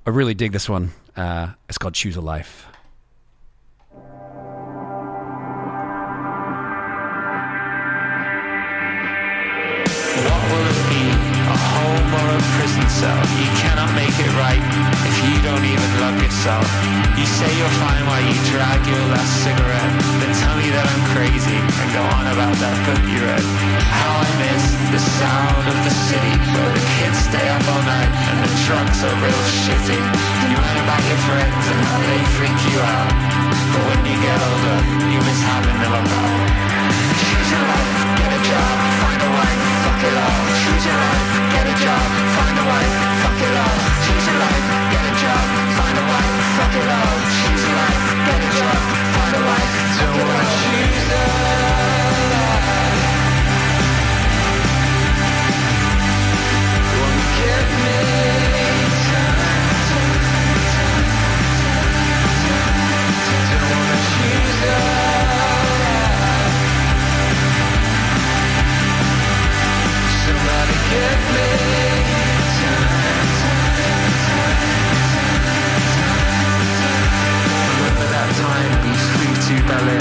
I 0.06 0.10
really 0.10 0.34
dig 0.34 0.52
this 0.52 0.68
one. 0.68 0.90
Uh, 1.16 1.48
it's 1.68 1.78
called 1.78 1.94
Choose 1.94 2.16
a 2.16 2.20
Life. 2.20 2.67
Cell? 12.98 13.22
You 13.38 13.50
cannot 13.62 13.90
make 13.94 14.16
it 14.18 14.32
right 14.34 14.62
if 15.06 15.16
you 15.22 15.38
don't 15.46 15.62
even 15.62 15.90
love 16.02 16.18
yourself. 16.18 16.66
You 17.14 17.26
say 17.26 17.46
you're 17.54 17.76
fine 17.78 18.02
while 18.10 18.24
you 18.26 18.34
drag 18.50 18.78
your 18.90 19.04
last 19.14 19.34
cigarette, 19.46 19.94
then 20.18 20.32
tell 20.42 20.54
me 20.58 20.66
that 20.74 20.82
I'm 20.82 21.04
crazy 21.14 21.58
and 21.58 21.88
go 21.94 22.02
on 22.18 22.26
about 22.34 22.54
that 22.58 22.76
book 22.86 23.02
you 23.06 23.22
read. 23.22 23.44
How 23.86 24.12
I 24.18 24.28
miss 24.42 24.64
the 24.90 25.02
sound 25.18 25.64
of 25.70 25.78
the 25.86 25.94
city 26.10 26.34
where 26.54 26.72
the 26.74 26.84
kids 26.98 27.18
stay 27.30 27.46
up 27.46 27.62
all 27.70 27.84
night 27.86 28.10
and 28.10 28.38
the 28.42 28.52
trucks 28.66 28.98
are 29.06 29.16
real 29.22 29.44
shitty. 29.62 29.98
You 30.50 30.58
learn 30.58 30.78
about 30.82 31.02
your 31.06 31.20
friends 31.22 31.64
and 31.70 31.80
how 31.86 31.98
they 32.02 32.22
freak 32.34 32.58
you 32.66 32.78
out, 32.82 33.14
but 33.74 33.82
when 33.94 34.00
you 34.10 34.16
get 34.18 34.38
older, 34.42 34.78
you 35.06 35.18
miss 35.22 35.40
having 35.46 35.78
them 35.86 35.94
about. 36.02 36.34
Choose 37.14 37.48
your 37.54 37.62
life, 37.62 37.94
get 38.18 38.30
a 38.34 38.40
job, 38.42 38.74
find 39.02 39.20
a 39.22 39.30
wife, 39.38 39.62
fuck 39.86 40.02
it 40.02 40.16
all. 40.18 40.38
Choose 40.66 40.84
your 40.86 40.98
life, 40.98 41.17
Choose 46.78 47.64
your 47.64 47.74
life, 47.74 48.06
get 48.26 48.38
a 48.38 48.50
job, 48.56 48.80
find 49.14 49.34
a 49.34 49.40
wife, 49.46 49.70
fuck 49.98 50.14
it 50.14 50.28
all. 50.30 50.46
Choose 50.62 51.67
Berlin? 79.68 80.00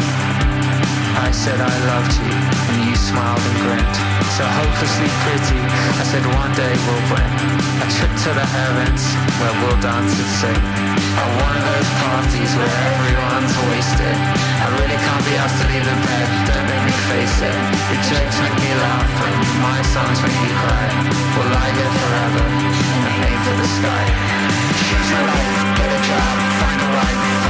I 1.20 1.30
said 1.36 1.60
I 1.60 1.76
loved 1.92 2.14
you, 2.24 2.32
and 2.32 2.80
you 2.88 2.96
smiled 2.96 3.44
and 3.44 3.58
grinned. 3.68 3.98
So 4.40 4.48
hopelessly 4.48 5.12
pretty, 5.28 5.60
I 5.60 6.04
said 6.08 6.24
one 6.24 6.54
day 6.56 6.72
we'll 6.88 7.06
win. 7.12 7.30
A 7.84 7.88
trip 7.92 8.14
to 8.24 8.32
the 8.32 8.48
heavens, 8.48 9.04
where 9.36 9.52
we'll 9.60 9.80
dance 9.84 10.16
and 10.16 10.32
sing. 10.40 10.62
At 11.20 11.30
one 11.44 11.56
of 11.60 11.66
those 11.68 11.92
parties 12.00 12.52
where 12.56 12.76
everyone's 12.96 13.56
wasted. 13.68 14.16
I 14.16 14.68
really 14.80 15.00
can't 15.04 15.26
be 15.28 15.36
asked 15.36 15.60
to 15.60 15.66
leave 15.68 15.84
the 15.84 15.98
bed, 16.00 16.28
don't 16.48 16.68
make 16.72 16.84
me 16.88 16.96
face 17.12 17.38
it. 17.44 17.58
Your 17.92 18.02
jokes 18.08 18.38
make 18.40 18.58
me 18.64 18.72
laugh, 18.72 19.12
and 19.20 19.36
my 19.68 19.80
songs 19.92 20.18
make 20.24 20.38
me 20.48 20.52
cry. 20.64 20.86
We'll 21.36 21.52
lie 21.52 21.74
here 21.76 21.92
forever, 21.92 22.46
and 23.04 23.20
aim 23.20 23.40
for 23.44 23.56
the 23.60 23.68
sky. 23.84 24.04
Choose 24.80 25.10
your 25.12 25.24
life, 25.28 25.56
get 25.76 25.90
a 25.92 26.00
job, 26.08 26.36
find 26.56 26.80
a 26.88 26.90
wife. 26.96 27.27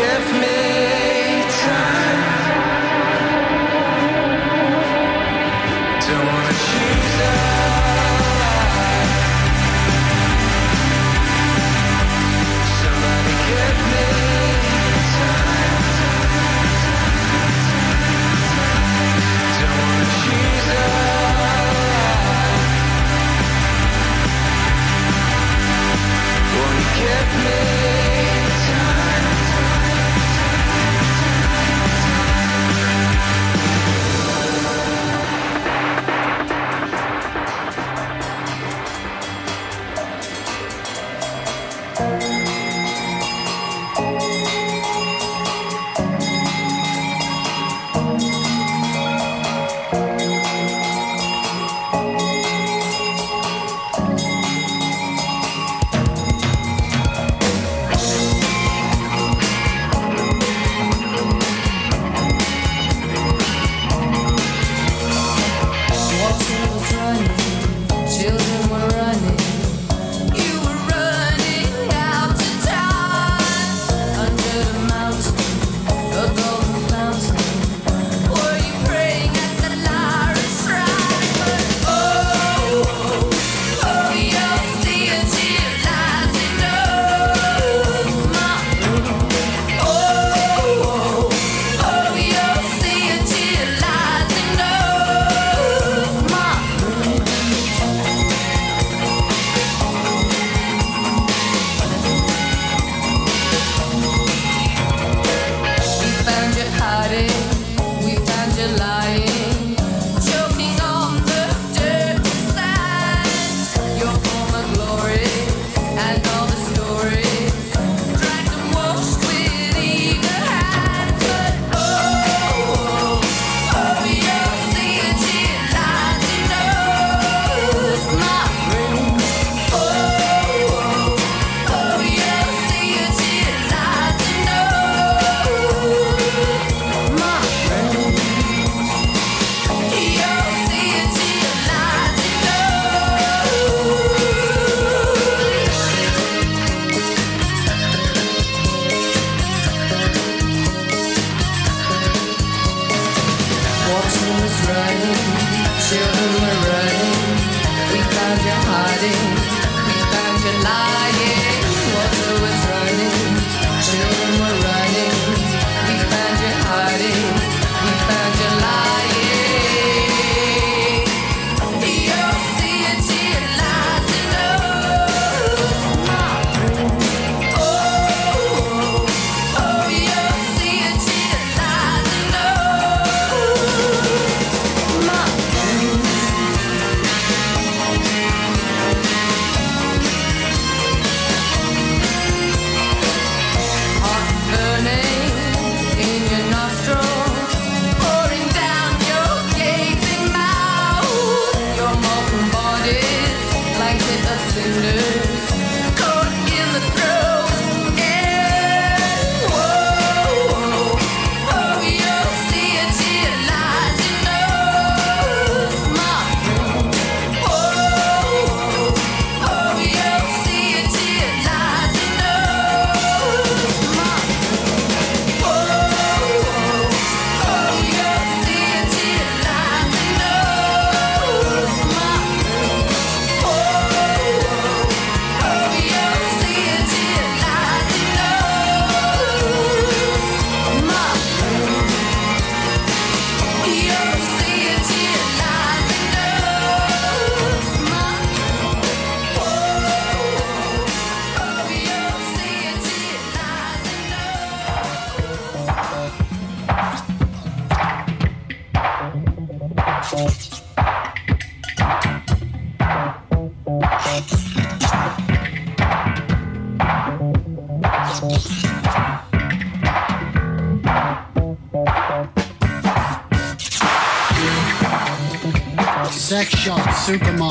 Give 0.00 0.40
me 0.40 0.59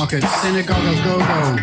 market, 0.00 0.24
synagogue 0.40 0.86
of 0.86 1.04
go-go, 1.04 1.56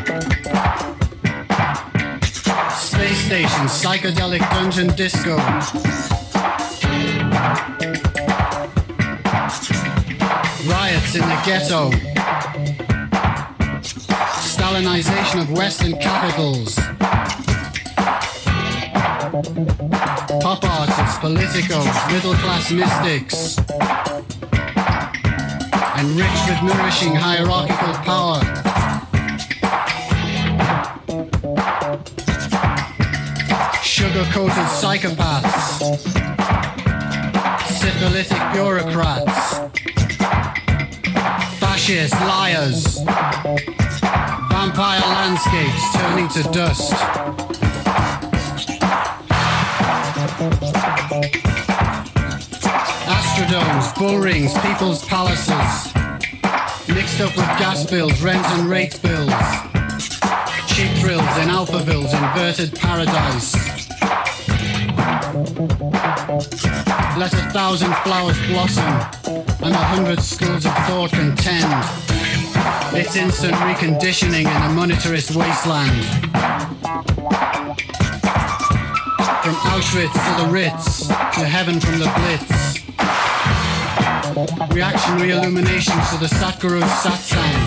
space 2.71 3.17
station, 3.25 3.65
psychedelic 3.65 4.41
dungeon 4.51 4.89
disco. 4.95 5.37
Riots 10.69 11.15
in 11.15 11.21
the 11.21 11.41
ghetto. 11.47 11.89
Stalinization 14.53 15.41
of 15.41 15.51
Western 15.51 15.93
capitals. 15.93 16.75
Pop 20.43 20.63
artists, 20.63 21.17
politicos, 21.17 22.11
middle 22.11 22.35
class 22.35 22.71
mystics 22.71 24.36
your 25.97 26.15
life, 26.15 26.37
get 26.37 26.47
a 26.47 26.47
job, 26.47 26.47
find 26.47 26.47
enriched 26.47 26.47
with 26.47 26.61
nourishing 26.63 27.15
hierarchical 27.15 27.93
power. 28.03 28.41
Sugar 33.83 34.25
coated 34.31 34.69
psychopaths, 34.77 35.79
syphilitic 37.79 38.53
bureaucrats, 38.53 39.59
fascist 41.59 42.13
liars, 42.13 42.99
vampire 44.49 45.01
landscapes 45.01 45.93
turning 45.93 46.27
to 46.29 46.43
dust. 46.51 46.93
Astrodomes, 53.47 53.97
bull 53.97 54.19
rings, 54.19 54.53
people's 54.59 55.05
palaces, 55.05 55.93
mixed 56.93 57.21
up 57.21 57.33
with 57.37 57.45
gas 57.57 57.89
bills, 57.89 58.21
rent 58.21 58.45
and 58.45 58.69
rate 58.69 59.01
bills, 59.01 59.31
cheap 60.67 60.91
thrills 60.97 61.21
in 61.37 61.47
Alphaville's 61.47 62.13
inverted 62.13 62.75
paradise. 62.77 63.55
Let 67.17 67.33
a 67.33 67.49
thousand 67.53 67.95
flowers 68.03 68.37
blossom 68.47 68.83
and 69.63 69.73
a 69.73 69.77
hundred 69.77 70.19
schools 70.19 70.65
of 70.65 70.73
thought 70.85 71.11
contend. 71.11 71.71
It's 72.97 73.15
instant 73.15 73.53
reconditioning 73.53 74.41
in 74.41 74.47
a 74.47 74.75
monetarist 74.75 75.37
wasteland. 75.37 76.03
From 79.41 79.55
Auschwitz 79.71 80.11
to 80.11 80.43
the 80.43 80.51
Ritz, 80.51 81.07
to 81.07 81.45
heaven 81.45 81.79
from 81.79 81.99
the 81.99 82.11
Blitz. 82.17 82.66
Reactionary 84.37 85.31
illuminations 85.31 86.09
to 86.11 86.17
the 86.19 86.27
Satguru 86.27 86.81
Satsang. 87.01 87.57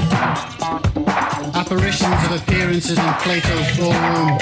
Apparitions 1.53 2.25
of 2.27 2.41
appearances 2.41 2.97
in 2.97 3.13
Plato's 3.15 3.77
ballroom. 3.77 4.39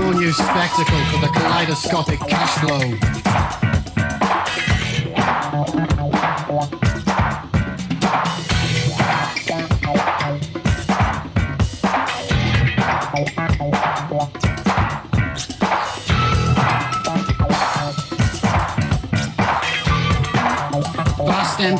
More 0.00 0.14
new 0.14 0.32
spectacle 0.32 1.04
for 1.10 1.20
the 1.20 1.30
kaleidoscopic 1.34 2.18
cash 2.20 2.54
flow. 2.60 3.71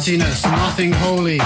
Emptiness, 0.03 0.43
nothing 0.43 0.91
holy. 0.91 1.39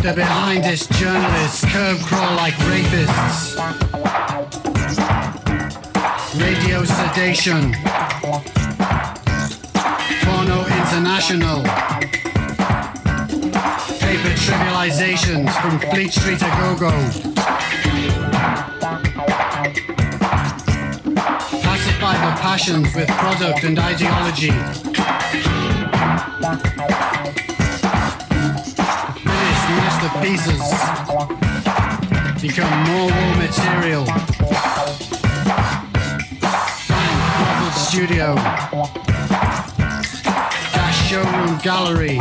The 0.00 0.12
behindest 0.16 0.90
journalists 0.94 1.64
curb 1.66 2.00
crawl 2.00 2.34
like 2.34 2.54
rapists. 2.54 3.54
Radio 6.36 6.84
sedation. 6.84 8.03
International. 10.96 11.60
Paper 13.98 14.34
trivializations 14.38 15.50
from 15.60 15.80
Fleet 15.90 16.12
Street 16.12 16.38
to 16.38 16.44
Go-Go. 16.44 16.92
Pacify 21.62 22.14
the 22.14 22.32
passions 22.40 22.94
with 22.94 23.08
product 23.08 23.64
and 23.64 23.76
ideology. 23.76 24.52
Finished 29.18 29.68
masterpieces 29.74 30.62
become 32.40 32.72
more 32.84 33.10
raw 33.10 33.34
material. 33.36 34.04
Brothel 37.36 37.72
studio. 37.72 39.03
Showroom 41.04 41.58
gallery. 41.58 42.16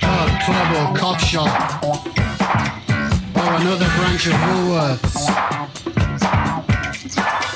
Pub, 0.00 0.28
club 0.44 0.68
or 0.76 0.94
cop 0.94 1.18
shop. 1.18 1.82
Or 3.34 3.54
another 3.56 3.88
branch 3.96 4.26
of 4.26 4.34
Woolworths. 4.34 5.26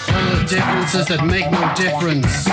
Full 0.07 0.29
of 0.33 0.49
differences 0.49 1.07
that 1.09 1.25
make 1.27 1.51
no 1.51 1.73
difference. 1.77 2.49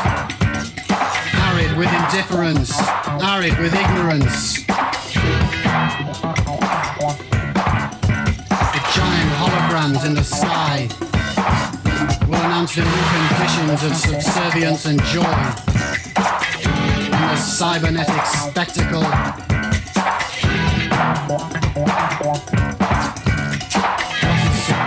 Arid 1.48 1.78
with 1.78 1.94
indifference. 1.94 2.78
Arid 3.24 3.58
with 3.58 3.74
ignorance. 3.74 4.66
The 8.74 8.82
giant 8.94 9.32
holograms 9.40 10.06
in 10.06 10.14
the 10.14 10.24
sky 10.24 10.90
will 12.28 12.36
announce 12.36 12.76
the 12.76 12.82
new 12.84 13.04
conditions 13.16 13.84
of 13.84 13.96
subservience 13.96 14.86
and 14.86 15.02
joy. 15.04 15.73
The 17.34 17.40
cybernetic 17.40 18.26
spectacle. 18.28 19.02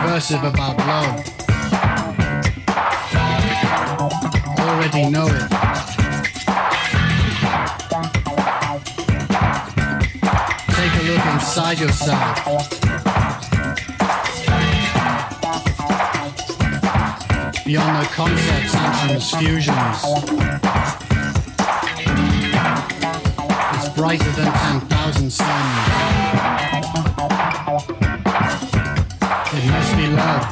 What 0.04 0.16
is 0.16 0.24
subversive 0.24 0.44
about 0.44 0.78
love? 0.78 1.26
Already 4.60 5.10
know 5.10 5.26
it. 5.26 5.50
Take 10.70 10.94
a 10.94 11.02
look 11.02 11.26
inside 11.34 11.80
yourself. 11.80 12.20
Beyond 17.64 17.96
the 17.96 18.08
concepts 18.12 18.74
and 18.76 18.94
transfusions. 19.20 20.55
Brighter 23.96 24.30
than 24.32 24.52
10,000 24.52 25.30
suns. 25.30 25.48
It 29.54 29.64
must 29.70 29.96
be 29.96 30.06
love. 30.08 30.42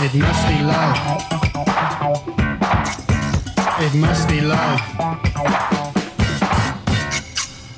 It 0.00 0.14
must 0.14 0.46
be 0.46 0.62
love. 0.62 0.96
It 3.80 3.94
must 3.94 4.28
be 4.28 4.40
love. 4.42 4.80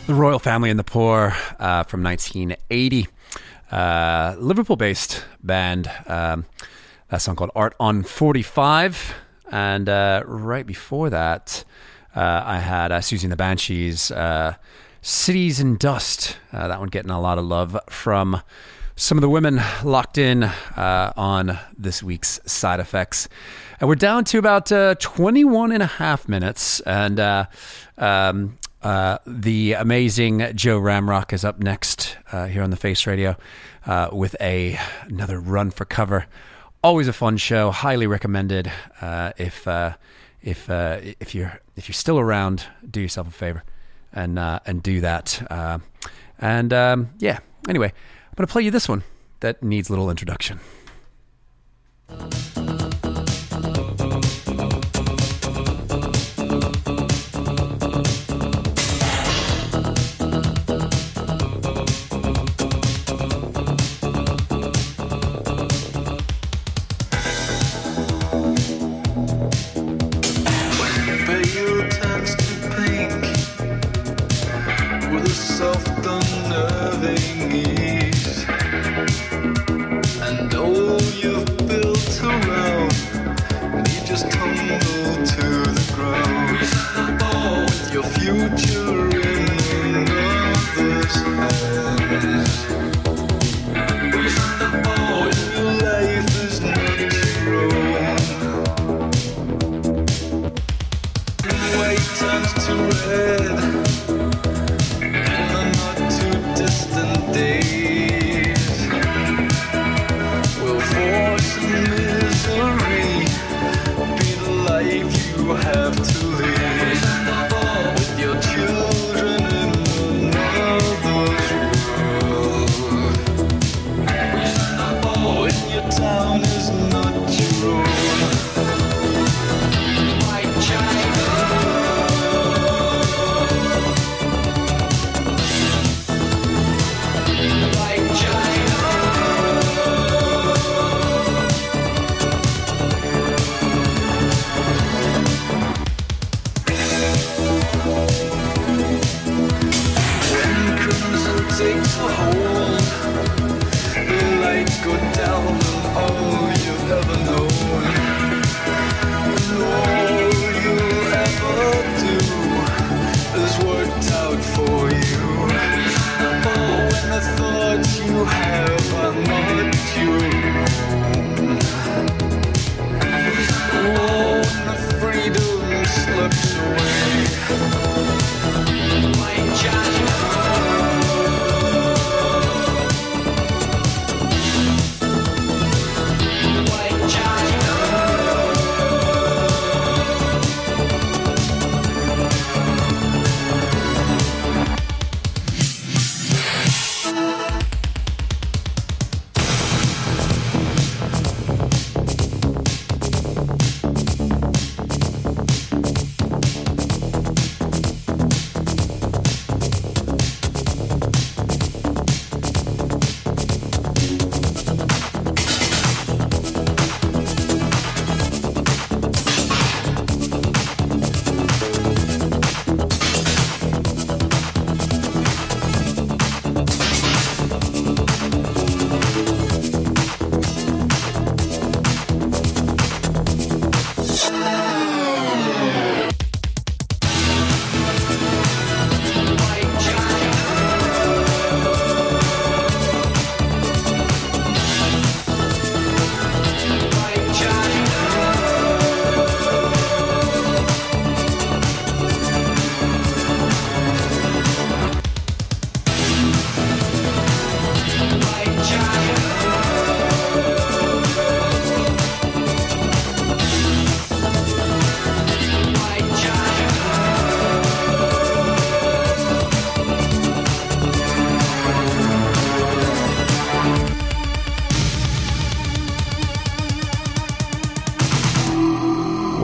The 0.09 0.15
Royal 0.15 0.41
Family 0.41 0.71
and 0.71 0.79
the 0.79 0.85
Poor 0.85 1.37
uh, 1.61 1.85
from 1.85 2.03
1980. 2.03 3.07
Uh, 3.71 4.35
Liverpool 4.37 4.75
based 4.75 5.25
band. 5.45 5.89
Um, 6.09 6.45
that 7.09 7.23
song 7.23 7.37
called 7.37 7.53
Art 7.55 7.77
on 7.79 8.03
45. 8.03 9.15
And 9.53 9.89
uh, 9.89 10.25
right 10.27 10.67
before 10.67 11.09
that, 11.11 11.63
uh, 12.15 12.43
I 12.45 12.59
had 12.59 12.93
uh, 12.93 12.99
Siouxsie 12.99 13.25
and 13.25 13.33
the 13.33 13.37
Banshees, 13.37 14.11
uh, 14.11 14.55
Cities 15.03 15.61
in 15.61 15.77
Dust. 15.77 16.37
Uh, 16.53 16.69
that 16.69 16.81
one 16.81 16.89
getting 16.89 17.11
a 17.11 17.21
lot 17.21 17.39
of 17.39 17.45
love 17.45 17.79
from 17.89 18.43
some 18.97 19.17
of 19.17 19.23
the 19.23 19.31
women 19.31 19.61
locked 19.85 20.19
in 20.19 20.43
uh, 20.43 21.13
on 21.17 21.59
this 21.79 22.03
week's 22.03 22.41
side 22.45 22.81
effects. 22.81 23.29
And 23.79 23.89
we're 23.89 23.95
down 23.95 24.25
to 24.25 24.39
about 24.39 24.71
uh, 24.73 24.97
21 24.97 25.73
and 25.73 25.83
a 25.83 25.87
half 25.87 26.29
minutes. 26.29 26.81
And 26.81 27.19
uh, 27.19 27.47
um, 27.97 28.59
the 28.83 29.75
amazing 29.75 30.53
Joe 30.55 30.81
Ramrock 30.81 31.33
is 31.33 31.45
up 31.45 31.61
next 31.61 32.19
here 32.31 32.63
on 32.63 32.71
the 32.71 32.77
Face 32.77 33.07
Radio 33.07 33.37
with 34.13 34.37
a 34.41 34.79
another 35.05 35.41
run 35.41 35.71
for 35.71 35.85
cover. 35.85 36.27
Always 36.83 37.09
a 37.09 37.13
fun 37.13 37.37
show. 37.37 37.71
Highly 37.71 38.07
recommended. 38.07 38.71
If 39.01 39.67
if 40.43 40.71
uh, 40.71 41.01
if 41.21 41.35
you're 41.35 41.61
if 41.81 41.89
you're 41.89 41.95
still 41.95 42.19
around, 42.19 42.65
do 42.89 43.01
yourself 43.01 43.27
a 43.27 43.31
favor 43.31 43.65
and 44.13 44.39
uh, 44.39 44.61
and 44.67 44.83
do 44.83 45.01
that. 45.01 45.41
Uh, 45.51 45.79
and 46.39 46.75
um, 46.75 47.09
yeah. 47.19 47.39
Anyway, 47.71 47.87
I'm 47.89 48.35
gonna 48.37 48.49
play 48.49 48.63
you 48.63 48.71
this 48.71 48.87
one 48.87 49.03
that 49.41 49.63
needs 49.63 49.89
a 49.89 49.93
little 49.93 50.11
introduction. 50.11 50.61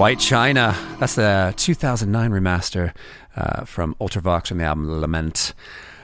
White 0.06 0.20
China. 0.20 0.72
That's 1.00 1.16
the 1.16 1.52
2009 1.56 2.30
remaster 2.30 2.94
uh, 3.34 3.64
from 3.64 3.96
Ultravox 4.00 4.46
from 4.46 4.58
the 4.58 4.64
album 4.64 5.00
Lament. 5.00 5.52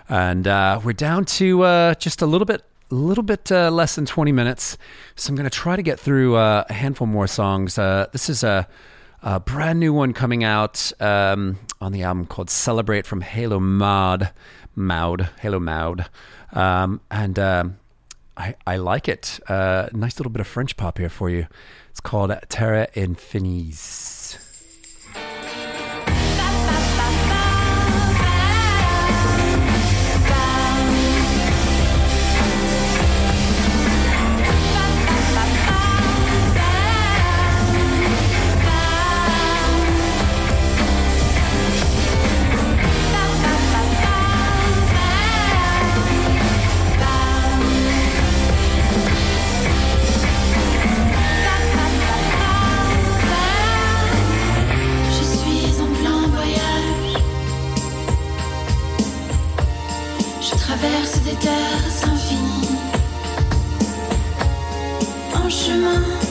And 0.08 0.48
uh, 0.48 0.80
we're 0.82 0.92
down 0.92 1.24
to 1.26 1.62
uh, 1.62 1.94
just 1.94 2.20
a 2.20 2.26
little 2.26 2.44
bit, 2.44 2.64
a 2.90 2.94
little 2.96 3.22
bit 3.22 3.52
uh, 3.52 3.70
less 3.70 3.94
than 3.94 4.04
20 4.04 4.32
minutes. 4.32 4.76
So 5.14 5.30
I'm 5.30 5.36
going 5.36 5.48
to 5.48 5.56
try 5.56 5.76
to 5.76 5.84
get 5.84 6.00
through 6.00 6.34
uh, 6.34 6.64
a 6.68 6.72
handful 6.72 7.06
more 7.06 7.28
songs. 7.28 7.78
Uh, 7.78 8.08
this 8.10 8.28
is 8.28 8.42
a, 8.42 8.66
a 9.22 9.38
brand 9.38 9.78
new 9.78 9.92
one 9.92 10.12
coming 10.12 10.42
out 10.42 10.90
um, 10.98 11.60
on 11.80 11.92
the 11.92 12.02
album 12.02 12.26
called 12.26 12.50
Celebrate 12.50 13.06
from 13.06 13.20
Halo 13.20 13.60
Maud. 13.60 14.32
Maud. 14.74 15.30
Halo 15.42 15.60
Maud. 15.60 16.10
Um, 16.52 17.00
and 17.08 17.38
um, 17.38 17.78
I, 18.36 18.56
I 18.66 18.78
like 18.78 19.06
it. 19.06 19.38
Nice 19.48 20.18
little 20.18 20.32
bit 20.32 20.40
of 20.40 20.48
French 20.48 20.76
pop 20.76 20.98
here 20.98 21.08
for 21.08 21.30
you. 21.30 21.46
Called 22.02 22.30
Terres 22.48 22.88
Infinies. 22.94 24.21
Des 61.32 61.38
terres 61.38 62.09
infinies. 62.12 62.68
En 65.34 65.48
chemin 65.48 66.21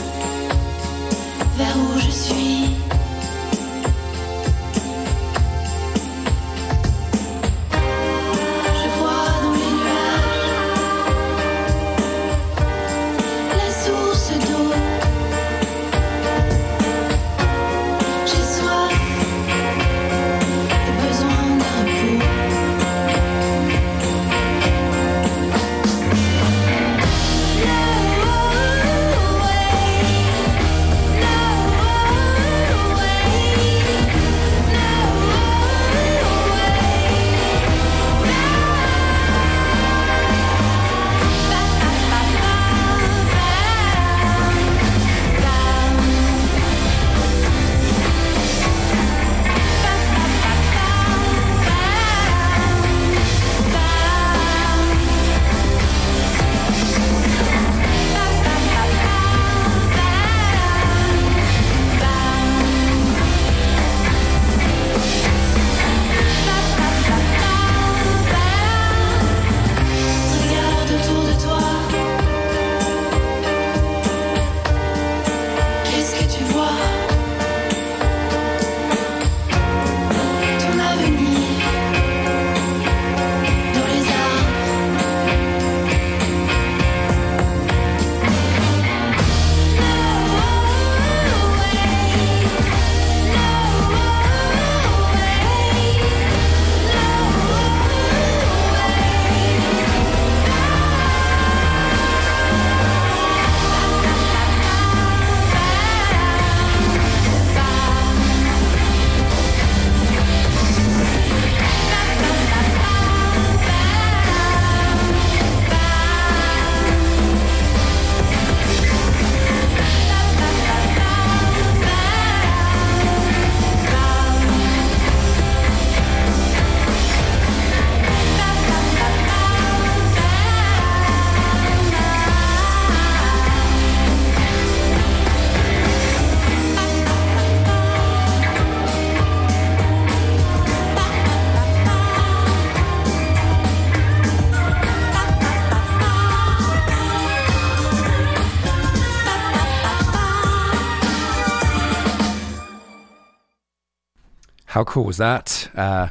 How 154.82 154.86
cool 154.86 155.04
was 155.04 155.18
that? 155.18 155.70
Uh, 155.76 156.08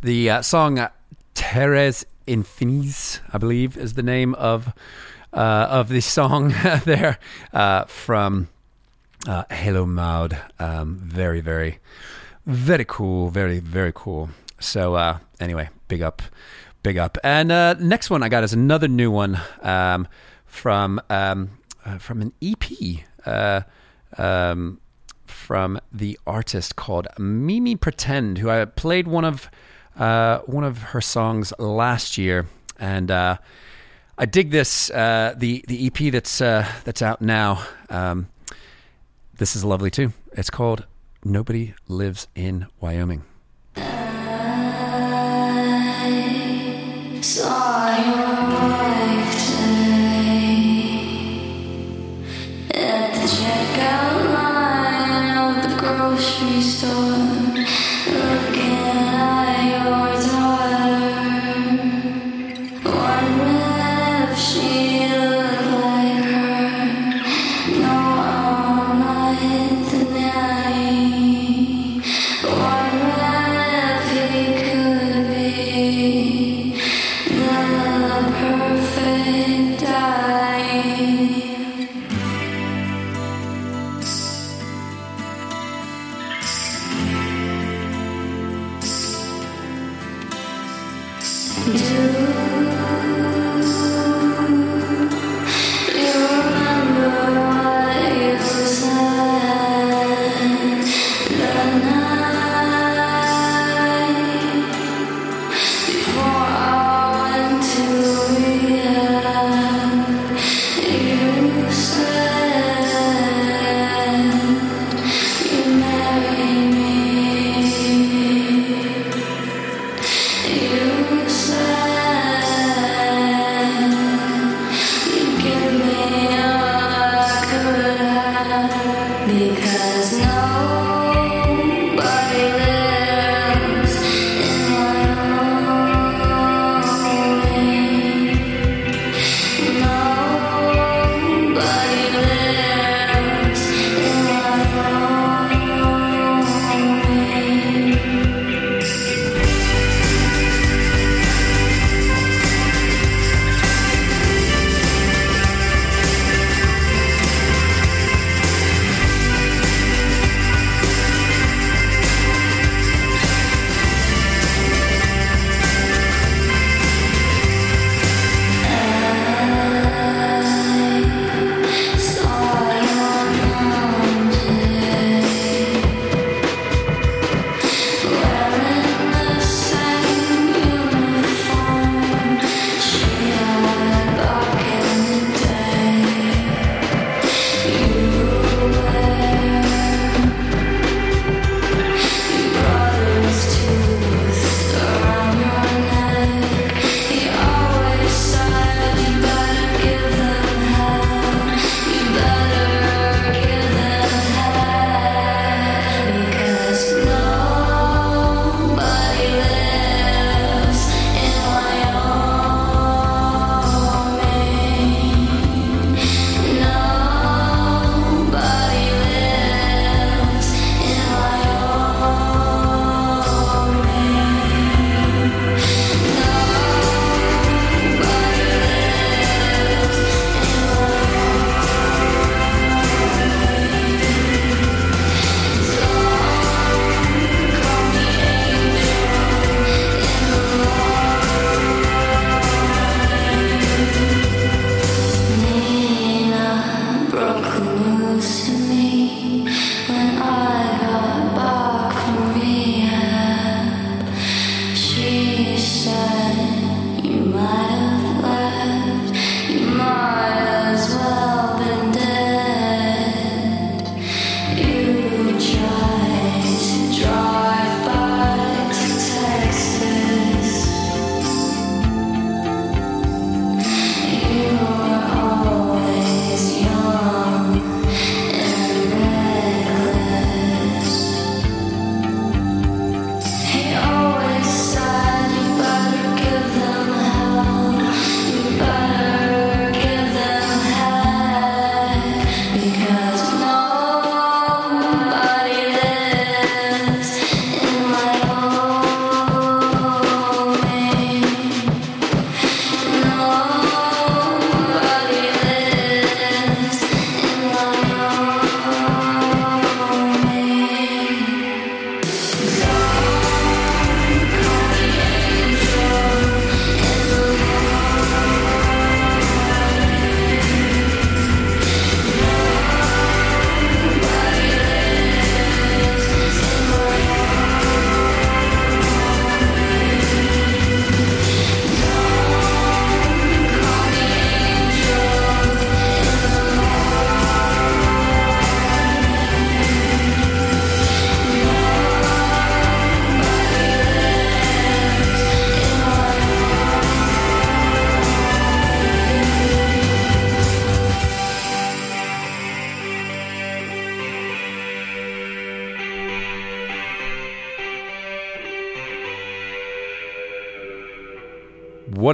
the 0.00 0.28
uh, 0.28 0.42
song 0.42 0.80
uh, 0.80 0.90
Terres 1.36 2.04
Infinies, 2.26 3.20
I 3.32 3.38
believe, 3.38 3.76
is 3.76 3.94
the 3.94 4.02
name 4.02 4.34
of 4.34 4.74
uh, 5.32 5.68
of 5.70 5.88
the 5.88 6.00
song 6.00 6.48
there 6.84 7.20
uh, 7.52 7.84
from 7.84 8.48
Halo 9.52 9.86
Maud. 9.86 10.36
Um, 10.58 10.96
very, 10.96 11.40
very, 11.40 11.78
very 12.44 12.84
cool. 12.84 13.30
Very, 13.30 13.60
very 13.60 13.92
cool. 13.94 14.30
So 14.58 15.20
anyway, 15.38 15.68
big 15.86 16.02
up, 16.02 16.20
big 16.82 16.98
up. 16.98 17.18
And 17.22 17.50
next 17.78 18.10
one 18.10 18.24
I 18.24 18.28
got 18.28 18.42
is 18.42 18.52
another 18.52 18.88
new 18.88 19.12
one 19.12 19.40
um, 19.62 20.08
from 20.44 21.00
um, 21.08 21.50
from 22.00 22.22
an 22.22 22.32
EP. 22.42 22.64
Um, 24.18 24.80
from 25.30 25.80
the 25.92 26.18
artist 26.26 26.76
called 26.76 27.06
Mimi 27.18 27.76
Pretend, 27.76 28.38
who 28.38 28.50
I 28.50 28.64
played 28.64 29.06
one 29.08 29.24
of 29.24 29.50
uh, 29.96 30.38
one 30.40 30.64
of 30.64 30.78
her 30.78 31.00
songs 31.00 31.52
last 31.58 32.18
year, 32.18 32.46
and 32.78 33.10
uh, 33.10 33.38
I 34.16 34.26
dig 34.26 34.50
this 34.50 34.90
uh, 34.90 35.34
the 35.36 35.64
the 35.68 35.86
EP 35.86 36.12
that's 36.12 36.40
uh, 36.40 36.66
that's 36.84 37.02
out 37.02 37.20
now. 37.20 37.64
Um, 37.90 38.28
this 39.38 39.54
is 39.54 39.64
lovely 39.64 39.90
too. 39.90 40.12
It's 40.32 40.50
called 40.50 40.86
Nobody 41.24 41.74
Lives 41.88 42.28
in 42.34 42.66
Wyoming. 42.80 43.24
Your 47.20 47.57
grocery 56.38 56.60
store, 56.62 57.07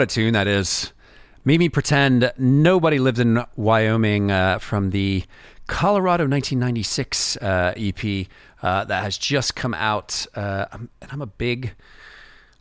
a 0.04 0.06
tune 0.06 0.34
that 0.34 0.46
is. 0.46 0.92
Mimi 1.46 1.68
Pretend 1.68 2.32
nobody 2.38 2.98
lives 2.98 3.18
in 3.18 3.42
Wyoming 3.56 4.30
uh, 4.30 4.58
from 4.58 4.90
the 4.90 5.24
Colorado 5.66 6.24
1996 6.24 7.38
uh, 7.38 7.72
EP 7.76 8.26
uh, 8.62 8.84
that 8.84 9.02
has 9.02 9.16
just 9.16 9.56
come 9.56 9.72
out. 9.74 10.26
Uh, 10.34 10.66
I'm, 10.72 10.90
and 11.00 11.10
I'm 11.10 11.22
a 11.22 11.26
big, 11.26 11.72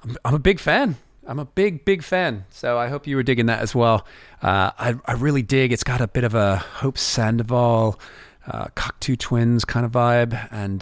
I'm, 0.03 0.17
I'm 0.23 0.33
a 0.33 0.39
big 0.39 0.59
fan. 0.59 0.95
I'm 1.27 1.39
a 1.39 1.45
big, 1.45 1.83
big 1.85 2.01
fan. 2.01 2.45
So 2.49 2.77
I 2.77 2.87
hope 2.87 3.07
you 3.07 3.17
were 3.17 3.23
digging 3.23 3.47
that 3.47 3.59
as 3.59 3.75
well. 3.75 4.05
Uh, 4.41 4.71
I, 4.77 4.95
I 5.05 5.13
really 5.13 5.41
dig. 5.43 5.73
It's 5.73 5.83
got 5.83 5.99
a 5.99 6.07
bit 6.07 6.23
of 6.23 6.33
a 6.33 6.57
Hope 6.57 6.97
Sandoval, 6.97 7.99
uh, 8.47 8.67
Cocteau 8.75 9.17
Twins 9.17 9.65
kind 9.65 9.85
of 9.85 9.91
vibe. 9.91 10.47
And 10.51 10.81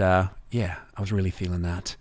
yeah, 0.52 0.78
I 0.96 1.02
was 1.02 1.12
really 1.12 1.32
feeling 1.32 1.64
that. 1.64 1.96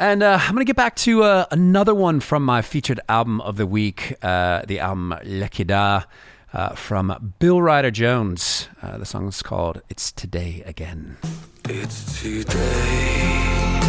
And 0.00 0.22
uh, 0.22 0.38
I'm 0.40 0.54
going 0.54 0.64
to 0.64 0.64
get 0.64 0.76
back 0.76 0.94
to 0.96 1.24
uh, 1.24 1.46
another 1.50 1.92
one 1.92 2.20
from 2.20 2.44
my 2.44 2.62
featured 2.62 3.00
album 3.08 3.40
of 3.40 3.56
the 3.56 3.66
week, 3.66 4.14
uh, 4.22 4.62
the 4.64 4.78
album 4.78 5.12
Iechyd 5.24 5.66
Da 5.66 6.04
uh, 6.52 6.68
from 6.76 7.34
Bill 7.40 7.60
Ryder 7.60 7.90
Jones. 7.90 8.68
Uh, 8.80 8.96
the 8.96 9.04
song 9.04 9.26
is 9.26 9.42
called 9.42 9.82
It's 9.88 10.12
Today 10.12 10.62
Again. 10.64 11.16
It's 11.68 12.22
today, 12.22 13.80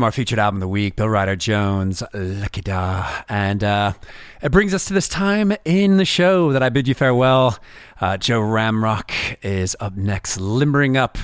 from 0.00 0.06
our 0.06 0.12
featured 0.12 0.38
album 0.38 0.56
of 0.56 0.60
the 0.60 0.68
week, 0.68 0.96
Bill 0.96 1.10
Ryder 1.10 1.36
Jones, 1.36 2.02
Iechyd 2.14 2.64
Da. 2.64 3.22
And 3.28 3.62
uh, 3.62 3.92
it 4.40 4.50
brings 4.50 4.72
us 4.72 4.86
to 4.86 4.94
this 4.94 5.08
time 5.08 5.52
in 5.66 5.98
the 5.98 6.06
show 6.06 6.52
that 6.52 6.62
I 6.62 6.70
bid 6.70 6.88
you 6.88 6.94
farewell. 6.94 7.58
Uh, 8.00 8.16
Joe 8.16 8.40
Ramrock 8.40 9.12
is 9.42 9.76
up 9.78 9.98
next, 9.98 10.40
limbering 10.40 10.96
up 10.96 11.18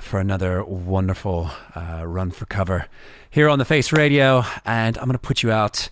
for 0.00 0.20
another 0.20 0.64
wonderful 0.64 1.50
uh, 1.76 2.06
run 2.06 2.30
for 2.30 2.46
cover 2.46 2.86
here 3.28 3.50
on 3.50 3.58
the 3.58 3.66
Face 3.66 3.92
Radio. 3.92 4.42
And 4.64 4.96
I'm 4.96 5.04
going 5.04 5.12
to 5.12 5.18
put 5.18 5.42
you 5.42 5.52
out 5.52 5.90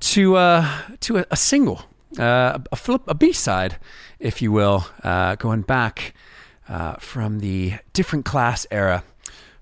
to, 0.00 0.36
uh, 0.36 0.70
to 1.00 1.16
a, 1.16 1.26
a 1.30 1.36
single, 1.36 1.80
uh, 2.18 2.58
a, 2.72 2.76
flip, 2.76 3.04
a 3.08 3.14
B 3.14 3.32
side, 3.32 3.78
if 4.18 4.42
you 4.42 4.52
will, 4.52 4.86
uh, 5.02 5.36
going 5.36 5.62
back 5.62 6.12
from 6.98 7.38
the 7.38 7.76
different 7.94 8.26
class 8.26 8.66
era 8.70 9.02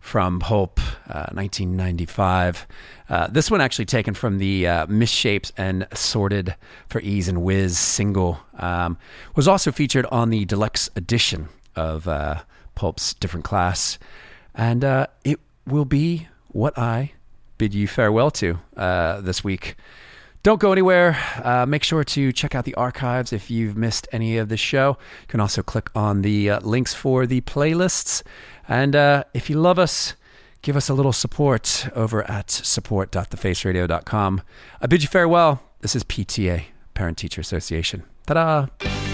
from 0.03 0.41
Hope, 0.41 0.81
uh, 1.09 1.31
1995. 1.33 2.67
Uh, 3.09 3.29
this 3.29 3.51
one 3.51 3.61
actually 3.61 3.87
taken 3.87 4.15
from 4.15 4.39
the 4.39 4.67
uh, 4.67 4.87
Misshapes 4.89 5.53
and 5.57 5.87
Sorted 5.95 6.57
for 6.89 7.01
E's 7.01 7.29
and 7.29 7.39
Wizz 7.39 7.71
single. 7.71 8.41
Um, 8.59 8.99
was 9.37 9.47
also 9.47 9.71
featured 9.71 10.05
on 10.07 10.31
the 10.31 10.45
deluxe 10.45 10.91
edition 10.97 11.49
of 11.77 12.09
uh, 12.09 12.43
Pulp's 12.75 13.15
Different 13.15 13.45
Class. 13.45 13.99
And 14.57 14.85
uh, 14.85 15.07
it 15.25 15.39
will 15.67 15.87
be 15.87 16.27
what 16.49 16.77
I 16.77 17.13
bid 17.57 17.73
you 17.73 17.87
farewell 17.87 18.33
to 18.33 18.59
uh, 18.77 19.21
this 19.21 19.45
week. 19.45 19.77
Don't 20.43 20.61
go 20.61 20.73
anywhere. 20.73 21.17
Uh, 21.45 21.65
make 21.67 21.85
sure 21.85 22.03
to 22.03 22.33
check 22.33 22.57
out 22.57 22.65
the 22.65 22.75
archives 22.75 23.33
if 23.33 23.49
you've 23.49 23.77
missed 23.77 24.09
any 24.11 24.39
of 24.39 24.49
the 24.49 24.57
show. 24.57 24.97
You 25.21 25.29
can 25.29 25.39
also 25.39 25.63
click 25.63 25.89
on 25.95 26.23
the 26.23 26.51
uh, 26.51 26.61
links 26.61 26.93
for 26.93 27.27
the 27.27 27.43
playlists 27.43 28.25
and 28.69 28.95
uh, 28.97 29.25
if 29.35 29.51
you 29.51 29.61
love 29.61 29.79
us, 29.79 30.15
give 30.63 30.77
us 30.77 30.89
a 30.89 30.95
little 30.95 31.13
support 31.13 31.89
over 31.95 32.29
at 32.31 32.51
support.thefaceradio.com. 32.51 34.43
I 34.81 34.87
bid 34.87 35.03
you 35.03 35.09
farewell. 35.09 35.63
This 35.81 35.97
is 35.97 36.05
PTA, 36.05 36.65
Parent 36.95 37.19
Teacher 37.19 37.41
Association. 37.41 38.05
Ta 38.27 38.35
da! 38.35 39.12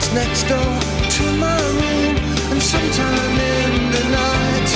that's 0.00 0.14
next 0.14 0.42
door 0.48 0.72
to 1.10 1.24
my 1.36 1.60
room. 1.76 2.16
And 2.50 2.62
sometime 2.62 3.36
in 3.36 3.90
the 3.92 4.04
night, 4.10 4.70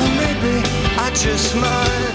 or 0.00 0.10
maybe 0.22 0.54
I 0.98 1.10
just 1.14 1.54
might. 1.56 2.14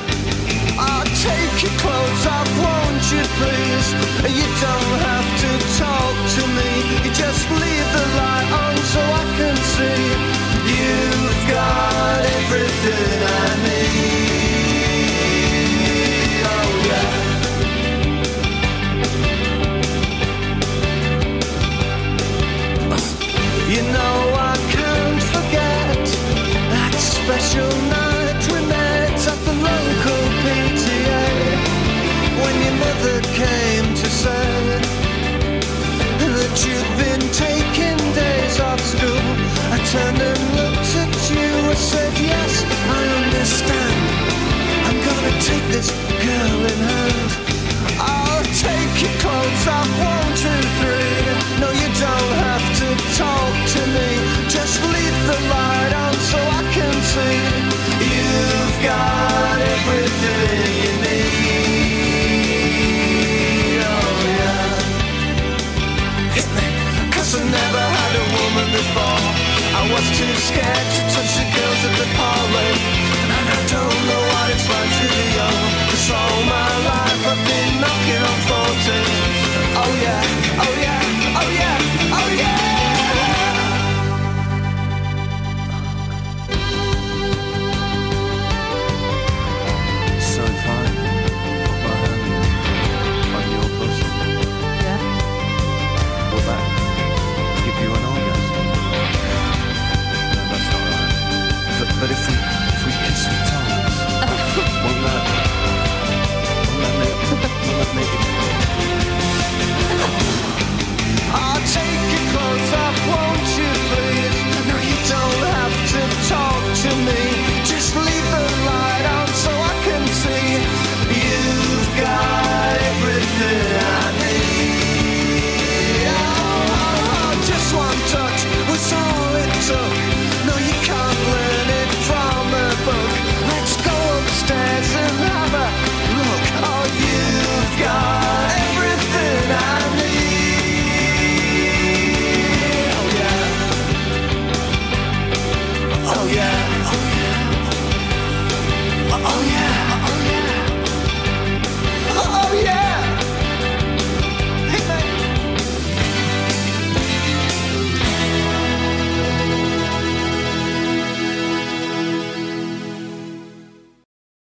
I'll 0.80 1.06
take 1.06 1.56
your 1.64 1.76
clothes 1.82 2.26
off, 2.26 2.50
won't 2.64 3.06
you 3.14 3.24
please? 3.40 3.88
You 4.38 4.48
don't 4.66 4.98
have 5.10 5.30
to 5.44 5.52
talk 5.78 6.16
to 6.36 6.44
me. 6.58 6.70
You 7.04 7.12
just 7.14 7.44
leave 7.50 7.88
the 7.98 8.06
light 8.22 8.50
on 8.64 8.76
so 8.94 9.02
I 9.02 9.26
can 9.38 9.58
see. 9.76 10.04
You've 10.74 11.42
got 11.50 12.20
everything 12.38 13.24
I 13.24 13.47
scared. 70.48 70.87
But 102.00 102.12
if 102.12 102.28
we 102.30 102.37